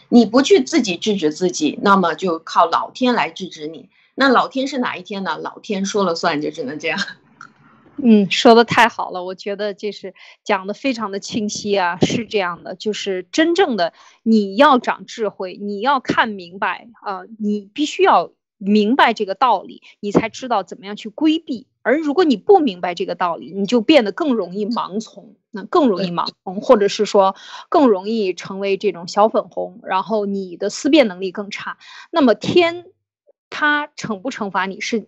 [0.07, 3.89] 你不去自己制止自己，那么就靠老天来制止你。
[4.15, 5.37] 那老天是哪一天呢？
[5.37, 6.97] 老天说了算，就只能这样。
[7.97, 21.67] 嗯，说的太好了，我觉得这是讲的非常的清晰啊，是这样的，就是真正的你要长智慧，你要看明白啊，你必须要明白这个道理，你才知道怎么样去规避。
[21.81, 27.35] 而如果你不明白这个道理，你就变得更容易盲从，那更容易盲从，或者是说
[27.69, 31.77] 更容易成为这种小粉红，然后你的思辨能力更差。
[32.11, 32.87] 那么天，
[33.49, 35.07] 他惩不惩罚你是？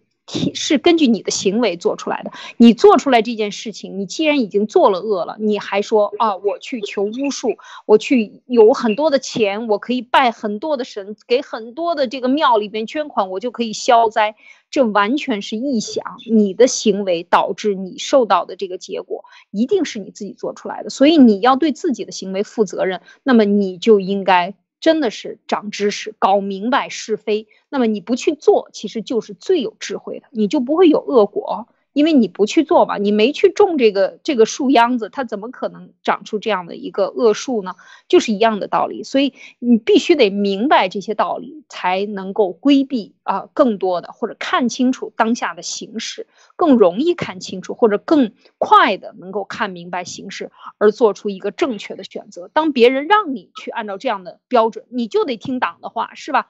[0.54, 2.32] 是根据你的行为做出来的。
[2.58, 14.36] 你做出来这件事情，你既然已经做了恶了，你还说啊，我去求巫术，我去有很多的钱，我可以拜很多的神，给很多的这个庙里边捐款，我就可以消灾。
[14.70, 16.04] 这完全是臆想。
[16.30, 20.90] 你的行为导致你受到的这个结果，一定是你自己做出来的。
[20.90, 23.02] 所以你要对自己的行为负责任。
[23.24, 24.54] 那么你就应该。
[24.80, 27.48] 真的是长知识，搞明白是非。
[27.70, 31.68] 那么你不去做，其实就是最有智慧的，你就不会有恶果。
[31.98, 37.74] 因为你不去做嘛，你没去种这个这个树秧子，它怎么可能长出这样的一个恶树呢？
[38.08, 39.04] 就是一样的道理。
[39.04, 52.48] 所以你必须得明白这些道理，才能够规避啊更多的或者看清楚当下的形势，更容易看清楚或者更快的能够看明白形势，而做出一个正确的选择。
[52.54, 56.48] 当别人让你去按照这样的标准，你就得听党的话，是吧？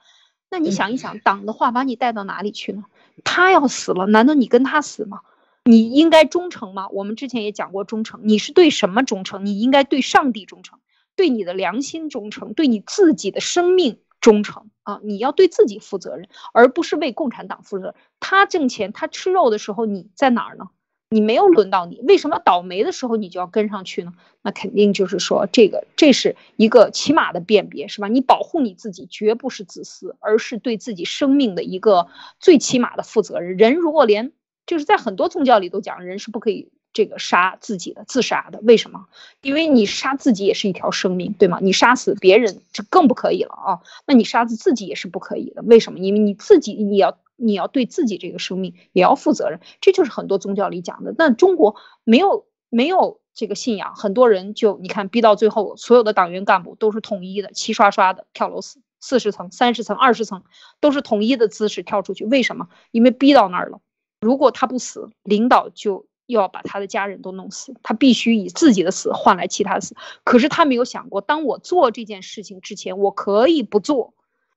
[0.50, 2.84] 那你想一想，党的话把你带到哪里去呢？
[3.24, 5.22] 他要死了，难道你跟他死吗？
[5.68, 6.88] 你应该忠诚吗？
[6.88, 9.44] 我们之前也讲过忠诚，你是对什么忠诚？
[9.44, 10.78] 你应该对上帝忠诚，
[11.14, 14.98] 对你的良心忠诚，对你自己的生命忠诚啊！
[15.04, 17.94] 你要对自己负责任，而不是为共产党负责。
[18.18, 20.70] 他挣钱，他吃肉的时候，你在哪儿呢？
[21.10, 24.14] 你没有轮到你，为什么倒霉的时候你就要跟上去呢？
[24.40, 28.08] 那肯定就是说，这个这是一个起码的辨别，是吧？
[28.08, 32.08] 你保护你自己，绝不是自私，而是对自己生命的一个
[32.40, 33.58] 最起码的负责任。
[33.58, 34.32] 人如果连
[34.68, 38.60] 就是在很多宗教里都讲，人是不可以这个杀自己的、自杀的。
[38.62, 39.06] 为什么？
[39.40, 41.58] 因为你杀自己也是一条生命，对吗？
[41.62, 43.80] 你杀死别人就更不可以了啊！
[44.06, 45.62] 那你杀死自己也是不可以的。
[45.62, 45.98] 为什么？
[45.98, 49.58] 因为你自己你要你要对自己这个生命也要负责任。
[49.80, 51.14] 这就是很多宗教里讲的。
[51.16, 60.44] 但中国没有没有这个信仰，很多人就你看逼到最后，所有的党员干部都是统一的，齐刷刷的跳楼死，四十层、三十层、二十层
[60.80, 62.26] 都是统一的姿势跳出去。
[62.26, 62.68] 为什么？
[62.90, 63.80] 因为逼到那儿了。
[64.20, 67.74] 如果他不死，领导就要把他的家人都弄死。
[67.82, 69.94] 他必须以自己的死换来其他的死。
[70.24, 74.14] 可是他没有想过，当我做这件事情之前，我可以不做，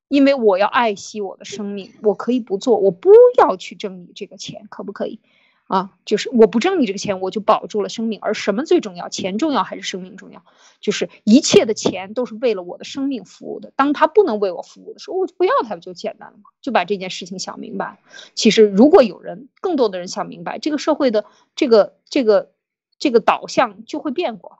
[0.08, 5.20] 因为我要爱惜我的生命，我可以不做，我不要去挣你这个钱，可不可以？
[5.68, 8.18] 啊，就是我不挣你这个钱，我就保住了生命。
[8.20, 9.08] 而什么最重要？
[9.08, 10.44] 钱重要还是生命重要？
[10.80, 13.72] 就是一切的钱都是为了我的生命服务的。
[13.74, 16.44] 当他不能为我服务的时候，我就不要他，不就简单了吗？
[16.60, 18.00] 就把这件事情想明白。
[18.34, 21.24] 其实，如果有人更多的人想明白，这个社会的
[21.56, 22.52] 这个这个
[22.98, 24.58] 这个导向就会变过，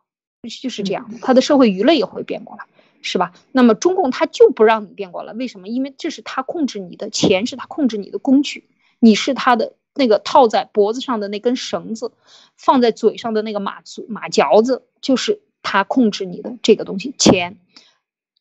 [0.62, 1.10] 就是这样。
[1.20, 2.64] 他的社会舆论也会变过来，
[3.02, 3.34] 是吧？
[3.50, 5.68] 那么中共他就不让你变过来，为什么？
[5.68, 9.74] 因为这是他控制你的钱，是他控制你的工具，你是他的。
[9.94, 12.12] 那个套在脖子上的那根绳子，
[12.56, 17.14] 放在嘴上的那个马马嚼子，就是他控制你的这个东西。
[17.18, 17.58] 钱、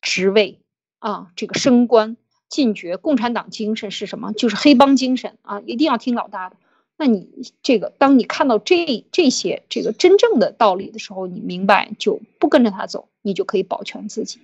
[0.00, 0.58] 职位
[0.98, 2.16] 啊，这个升官
[2.48, 4.32] 进爵，共产党精神是什么？
[4.32, 5.60] 就是黑帮精神啊！
[5.66, 6.56] 一定要听老大的。
[6.98, 7.28] 那你
[7.62, 14.38] 这个，当你看到这这些这个真正的道理的时候，你明白就不跟着他走，你就可以保全自己。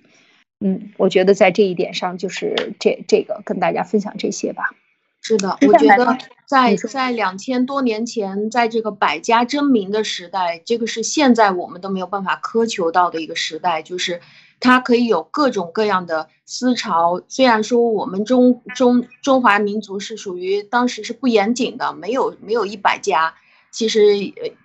[0.59, 4.75] 嗯，我觉得在这一点上，就是这这个跟大家分享这些吧。
[5.21, 14.21] 是的，我觉得在在两千多年前，在这个百家争鸣的时代，这个是现在我们都没有办法苛求到的一个时代，就是
[14.59, 17.21] 它可以有各种各样的思潮。
[17.27, 23.35] 虽然说我们中中中华民族是属于当时是不严谨的，没有没有一百家，
[23.71, 24.17] 其实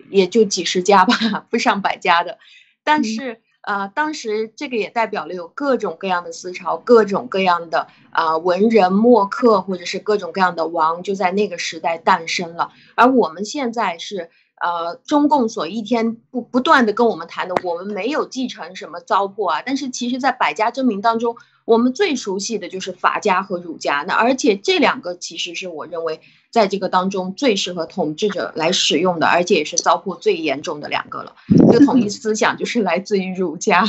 [0.09, 2.39] 也就几十家吧，不上百家的，
[2.85, 3.41] 但是。
[3.67, 12.73] 呃，当时这个也代表了有各种各样的思潮，各种各样的啊文人墨客，或者是各种各样的王，就在那个时代诞生了。
[12.95, 14.29] 而我们现在是
[14.61, 19.63] 呃中共所一天不不断的跟我们谈的，我们没有继承什么糟粕啊。
[19.65, 24.05] 但是其实，在百家争鸣当中，我们最熟悉的就是法家和儒家。
[24.07, 26.21] 那而且这两个其实是我认为。
[26.55, 31.35] 在这个当中最适合统治者来使用的，而且也是糟粕最严重的两个了。
[31.49, 33.85] 这个统一思想就是来自于儒家。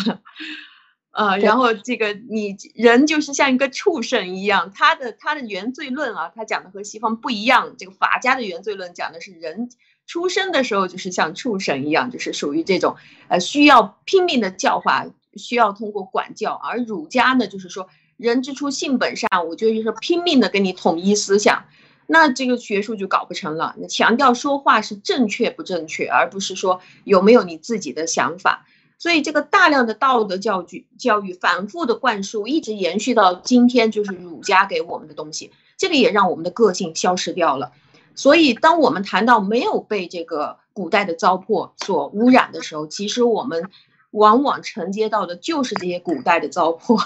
[1.11, 7.76] 呃，然后这个你人就是像一个畜生一样，他的他的原罪论啊，他讲的和西方不一样。
[7.78, 9.70] 这个法家的原罪论讲的是人
[10.07, 12.95] 出生的时候就是像畜生一样，就是属于这种
[13.28, 15.05] 呃需要拼命的教化，
[15.36, 16.51] 需要通过管教。
[16.55, 17.88] 而儒家呢，就是说
[18.18, 21.66] 人之初性本善，我就是拼命的跟你统一思想，
[22.08, 23.76] 那这个学术就搞不成了。
[23.78, 28.66] 你强调说话是正确不正确，而不是说有没有你自己的想法。
[28.97, 35.51] 所以，这个大量的道德教育、教育反复的灌输，一直延续到今天，就是儒家给我们的东西。
[35.78, 37.74] 这个也让我们的个性消失掉了。
[38.16, 43.70] 所以，当我们谈到没有被这个古代的糟粕所污染的时候，其实我们
[44.12, 47.03] 往往承接到的就是这些古代的糟粕。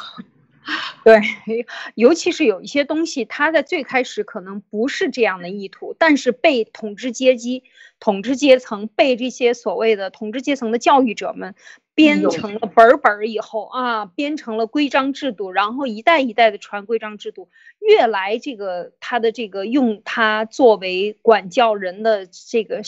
[1.03, 1.19] 对，
[1.95, 7.63] 尤其是有一些东西，它在最开始可能不是这样的意图，但是被统治阶级、
[7.99, 11.55] 统治阶层、被这些所谓的统治阶层的教育者们
[11.95, 17.49] 编成了本本儿以后啊，编成了规章制度，然后一代一代的传规章制度，
[17.79, 22.81] 越来这个他的这个用它作为管教人的这个。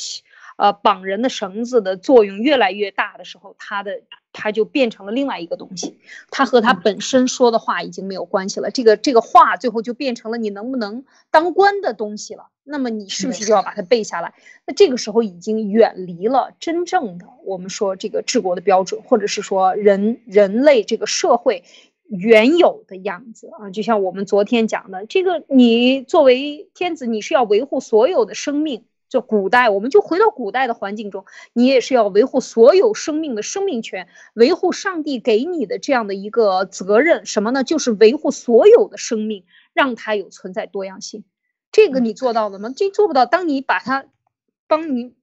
[0.57, 4.01] 呃，绑人的绳子的作用越来越大的时候，它的
[4.33, 5.97] 它就变成了另外一个东西，
[6.29, 8.69] 它和它本身说的话已经没有关系了。
[8.69, 12.47] 这个这个话最后就变成了你能不能当官的东西了。
[12.63, 14.35] 那么你是不是就要把它背下来？
[14.67, 21.63] 那这个时候已经远离了真正的我们说这个治国的标准，或者是说人人类这个社会
[22.07, 23.71] 原有的样子啊。
[23.71, 28.85] 就像我们昨天讲的，这个你作为天子，你是要维护所有的生命。
[29.11, 37.65] 就古代，我们就回到古代的环境中，你也是要维护所有生命的生命权，维护上帝给你的这样的一个责任，什么呢？
[37.65, 39.43] 就是维护所有的生命，
[39.73, 41.25] 让它有存在多样性。
[41.73, 42.73] 这个你做到了吗？
[42.73, 43.25] 这做不到。
[43.25, 44.05] 当你把它，
[44.65, 45.13] 帮你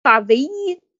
[0.00, 0.48] 把唯一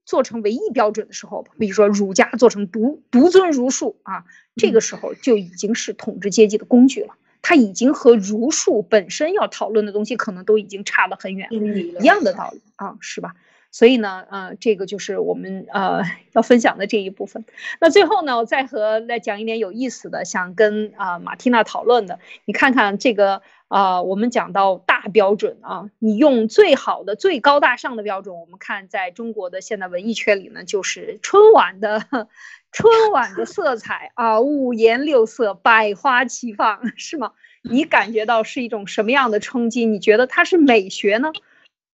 [0.05, 4.26] 做成唯一标准的时候，比如说儒家做成独独尊儒术啊，
[4.57, 7.14] 这个时候就已经是统治阶级的工具了。
[7.49, 13.36] 它已经和儒术本身要讨论的东西可能都已经差得很远，一样的道理啊，是吧？
[13.71, 16.03] 所以呢，呃，这个就是我们呃
[16.33, 17.45] 要分享的这一部分。
[17.81, 22.19] 那最后呢，我再和来讲一点有意思的，想跟啊马蒂娜讨论的。
[22.45, 32.29] 你看看这个啊，我们讲到大标准啊，你用最好的、最高大上的标准，我们看在中国的现代文艺圈里呢，就是春晚的。
[32.73, 37.33] 春晚的色彩啊，五颜六色，百花齐放，是吗？
[37.62, 39.87] 你感觉到是一种什么样的冲击？
[39.87, 41.33] 你觉得它是美学呢，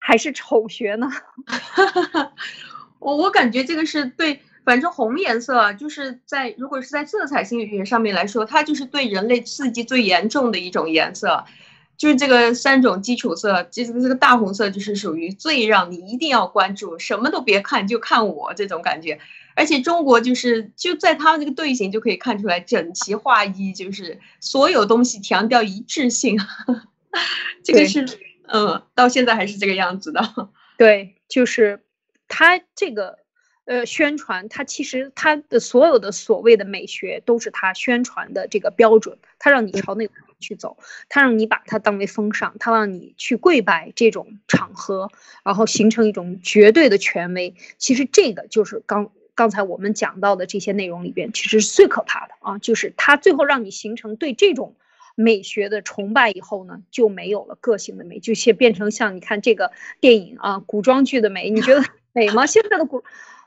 [0.05, 1.09] 还是丑学呢？
[2.99, 11.45] 我我感觉这个是对，反正红颜色就是在如果是在色彩心理学上面来说，它就是对人类刺激最严重的一种颜色，
[11.97, 19.19] 就是这个三种基础色，这个这个大红色就是属于最让你一定要关注，什么都别看，就看我这种感觉。
[19.55, 26.37] 而且中国就是就在他们这个队形就可以看出来整齐划一，就是所有东西强调一致性，
[27.63, 28.05] 这个是
[28.53, 30.21] 嗯，到现在还是这个样子的。
[30.77, 31.81] 对，就是
[32.27, 33.17] 他这个
[33.65, 40.77] 呃宣传，他其实他的所有的所谓的美学都是他宣传的这个标准，他让你朝那个去走，
[41.09, 45.09] 他让你把它当为风尚，他让你去跪拜这种场合，
[45.43, 47.55] 然后形成一种绝对的权威。
[47.79, 49.11] 其实这个就是刚。
[49.35, 54.75] 刚才我们讲到的这些内容里边，其实是最可怕的啊，就是它最后让你形成对这种
[55.15, 61.83] 美学的崇拜以后呢，就没有了个性的美，就先变成像你看这个电影啊，古装剧的美，你觉得
[62.13, 62.45] 美吗？
[62.45, 63.03] 现在的古，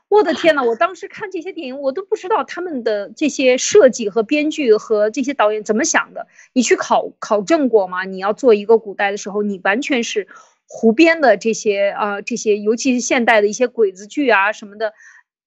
[0.09, 6.27] 我的天呐，我当时看这些电影，我都不知道他们的这些设计和编剧和这些导演怎么想的。
[6.53, 8.05] 你去考考证过吗？
[8.05, 10.27] 你要做一个古代的时候，你完全是
[10.67, 14.93] 胡编的这些啊，这些尤其是现代的一些鬼子剧啊什么的。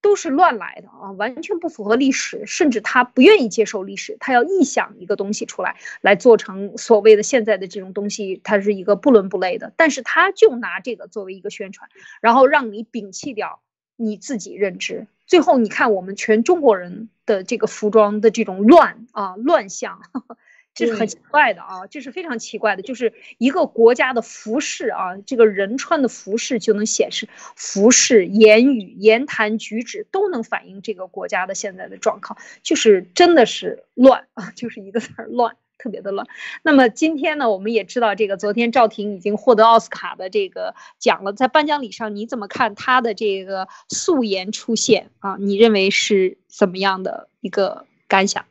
[0.01, 9.71] 都是乱来的啊，完全不符合历史，甚至他不愿意接受历史，他要臆想一个东西出来，来做成所谓的现在的这种东西，它是一个不伦不类的。
[9.77, 11.89] 但是他就拿这个作为一个宣传，
[12.19, 13.61] 然后让你摒弃掉
[13.95, 15.07] 你自己认知。
[15.27, 20.01] 最后你看我们全中国人的这个服装的这种乱啊乱象。
[20.73, 36.25] 这是很奇怪的啊，这是非常奇怪的，就是一个国家的服饰啊，这个人穿的服饰就能显示服饰、言语、言谈举止都能反映这个国家的现在的状况，就是真的是乱啊， 就是一个字儿乱，特别的乱。
[36.63, 45.35] 那么今天呢，我们也知道这个昨天赵婷已经获得奥斯卡的这个奖了，在颁奖礼上你怎么看她的这个素颜出现啊？
[45.37, 48.45] 你认为是怎么样的一个感想？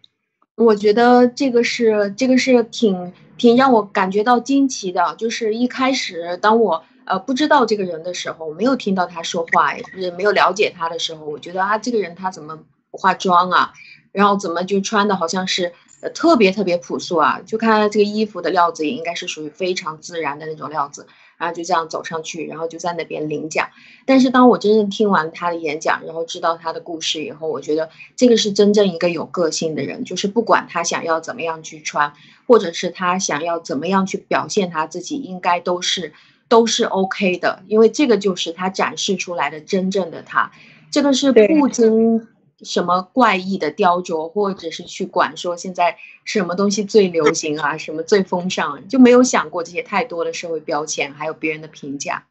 [0.61, 12.59] 我觉得这个是这个是挺挺让我感觉到惊奇的，就是一开始当我呃不知道这个人的时候，没有听到他说话，也没有了解他的时候，我觉得啊这个人他怎么
[12.91, 13.73] 不化妆啊？
[14.13, 17.41] 然后怎么就穿的好像是呃特别特别朴素啊？
[17.47, 21.07] 就看他这个衣服的料子也应该是属于非常自然的那种料子，
[21.41, 23.71] 然后就这样走上去，然后就在那边领奖。
[24.05, 32.13] 但是当我真正听完他的演讲，然后知道他的故事以后，我觉得这个是真正一个有个性的人，就是不管他想要怎么样去穿，
[32.47, 36.13] 或者是他想要怎么样去表现他自己，应该都是
[36.49, 40.53] 都是 OK 的，因为这个就是他展示出来的真正的他，
[40.91, 42.29] 这个是不经。
[42.65, 52.27] 什么怪异的雕琢，或者是去管说现在什么东西最流行啊，什么最风尚，就没有想过这些太多的社会标签，还有别人的评价。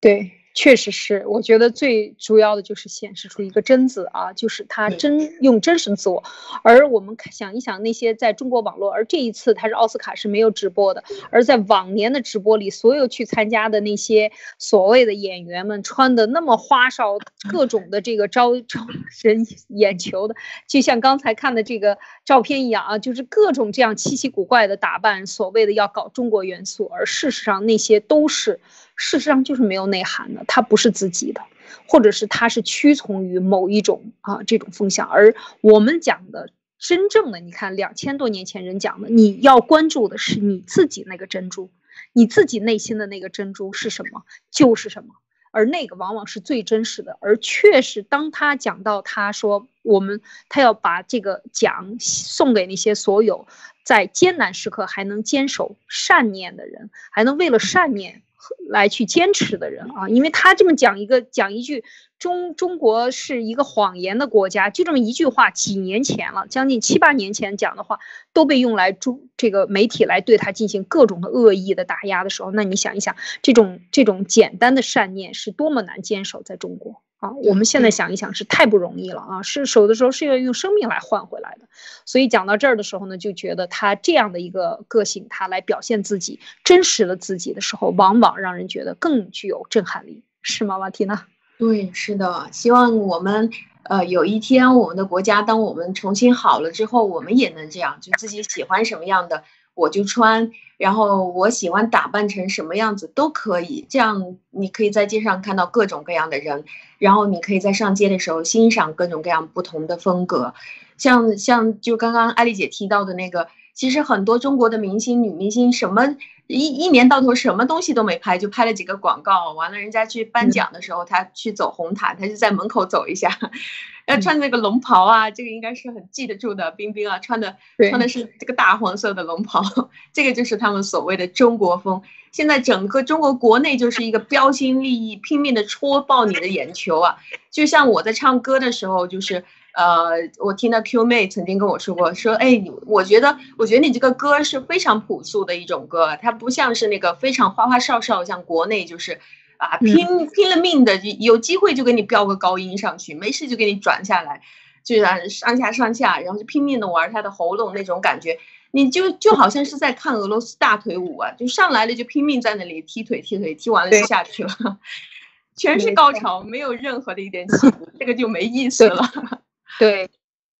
[0.00, 0.32] 对。
[0.54, 6.22] 确实是，我觉得最主要的就是显示出一个真字啊，就是他真用真实的自我。
[6.62, 17.18] 而我们想一想，那些在中国网络，而这一次他是奥斯卡是没有直播的，而在往年的直播里，所有去参加的那些所谓的演员们穿的那么花哨，
[17.50, 18.86] 各种的这个招招
[19.22, 20.36] 人眼球的，
[20.68, 28.60] 就像刚才看的这个照片一样啊，就是各种这样稀奇古怪的打扮，所谓的要搞中国元素，而事实上那些都是。
[28.96, 31.40] 事实上就是没有内涵的，它不是自己的，
[31.86, 35.08] 或者是它是屈从于某一种啊这种风向。
[35.08, 41.70] 而我们讲的真正的，你看两千多年前人讲的，你要关注的是你自己那个珍珠，
[42.12, 45.14] 你自己内心的那个珍珠是什么就是什么，
[45.50, 47.16] 而那个往往是最真实的。
[47.20, 53.46] 而确实，当他讲到他说我们他要把这个奖送给那些所有
[53.84, 58.22] 在艰难时刻还能坚守善念的人，还能为了善念。
[58.68, 61.84] 来去坚持的人啊，因为他这么讲一个讲一句，
[62.18, 67.98] 中中国是一个谎言的国家，就这么一句话，几年前了，将近七八年前讲的话，
[68.32, 77.02] 都被用来中这个媒体来对他进行各种的恶意的打压的时候，那你想一想，这种这种简单的善念是多么难坚守在中国。
[77.24, 79.42] 啊，我们现在想一想是太不容易了啊！
[79.42, 81.66] 是守的时候是要用生命来换回来的，
[82.04, 91.24] 所以讲到这儿的时候呢，就觉得他这样的一个个性，他来表现自己真实的自己的时候，往往让人觉得更具有震撼力，是吗，瓦提娜？
[91.58, 92.48] 对，是的。
[92.52, 93.50] 希望我们
[93.84, 99.44] 呃有一天，我们的国家当我们重新好了之后，我们也能这样，就自己喜欢什么样的。
[99.72, 106.64] 我就穿，然后我喜欢打扮成什么样子都可以，这样你可以在街上看到各种各样的人，
[106.98, 110.54] 然后你可以在上街的时候欣赏各种各样不同的风格，
[110.96, 116.16] 像像就刚刚艾丽姐提到的那个，其实很多中国的明星女明星什么
[116.46, 123.38] 一一年到头什么东西都没拍，就拍了几个广告，完了人家去颁奖的时候，他去走红毯，他就在门口走一下。
[124.06, 126.70] 要穿那个龙袍啊，这个应该是很记得住的。
[126.70, 127.56] 冰冰啊，穿的
[127.88, 129.62] 穿的是这个大黄色的龙袍，
[130.12, 132.02] 这个就是他们所谓的中国风。
[132.30, 137.16] 现在整个中国国内就是一个标新立异，拼命的戳爆你的眼球啊！
[137.50, 139.44] 就像我在唱歌的时候，就是
[139.74, 149.20] 呃，我听到 Q 妹曾经跟我说过，说哎，我觉得我觉得你这个歌是非常朴素的一种歌，它不像是那个非常花花哨哨，像国内就是。
[149.56, 154.42] 啊，拼拼了命的，有机会就给你飙个高音上去，没事就给你转下来，
[154.82, 158.36] 就让上下上下，然后就拼命的玩他的喉咙那种感觉，
[158.72, 164.78] 你就就好像是在看俄罗斯大腿舞啊，就上来了就拼命在那里踢腿踢腿，踢完了就下去了，
[165.56, 169.43] 全是高潮，没有任何的一点起伏，这个就没意思了。
[169.78, 170.10] 对。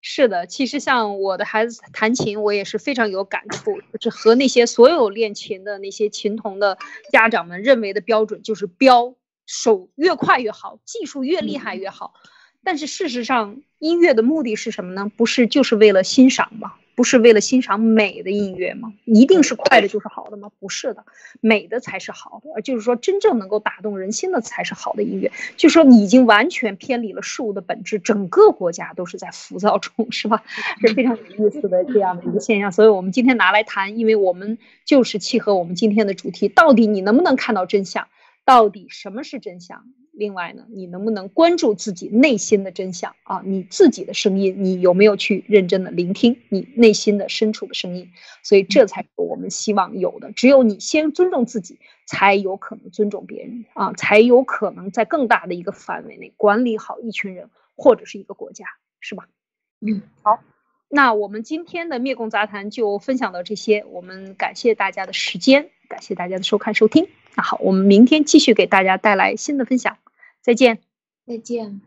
[0.07, 3.81] 是的，其实像我的孩子弹琴，我也是非常有感触。
[3.99, 6.77] 就是和那些所有练琴的那些琴童的
[7.11, 9.15] 家长们认为的标准，就是标
[9.47, 12.13] 手越快越好，技术越厉害越好。
[12.63, 15.11] 但是事实上，音乐的目的是什么呢？
[15.17, 16.75] 不是就是为了欣赏吗？
[16.95, 18.93] 不是为了欣赏美的音乐吗？
[19.05, 20.51] 一定是快的就是好的吗？
[20.61, 21.05] 不是的，
[21.41, 22.51] 美的才是好的。
[22.55, 25.33] 而就是说，真正能够打动人心的才是好的音乐。
[25.57, 30.43] 就说你已经完全偏离了事物的本质，整个国家都是在浮躁中，是吧？
[30.81, 32.71] 是非常有意思的这样的一个现象。
[32.71, 38.09] 所以我们今天拿来谈，因为我们就是契合我们今天的主题：到底你能不能看到真相？
[38.45, 39.85] 到底什么是真相？
[40.17, 43.43] 另外呢，你能不能关注自己内心的真相啊？
[43.45, 48.11] 你自己的声音，你有没有去认真的聆听你内心的深处的声音？
[48.43, 50.31] 所以这才是我们希望有的。
[50.31, 58.67] 只有你先尊重自己，才有可能尊重别人啊，才有可能在更大的一个范围内管理好一群人或者是一个国家，
[59.01, 59.27] 是吧？
[59.81, 60.41] 嗯，好，
[60.89, 67.09] 那我们今天的灭共杂谈就分享到这些，我们感谢大家的时间，感谢大家的收看收听。
[67.37, 69.97] 那好，我们明天继续给大家带来新的分享。
[70.41, 70.79] 再见，
[71.27, 71.81] 再见。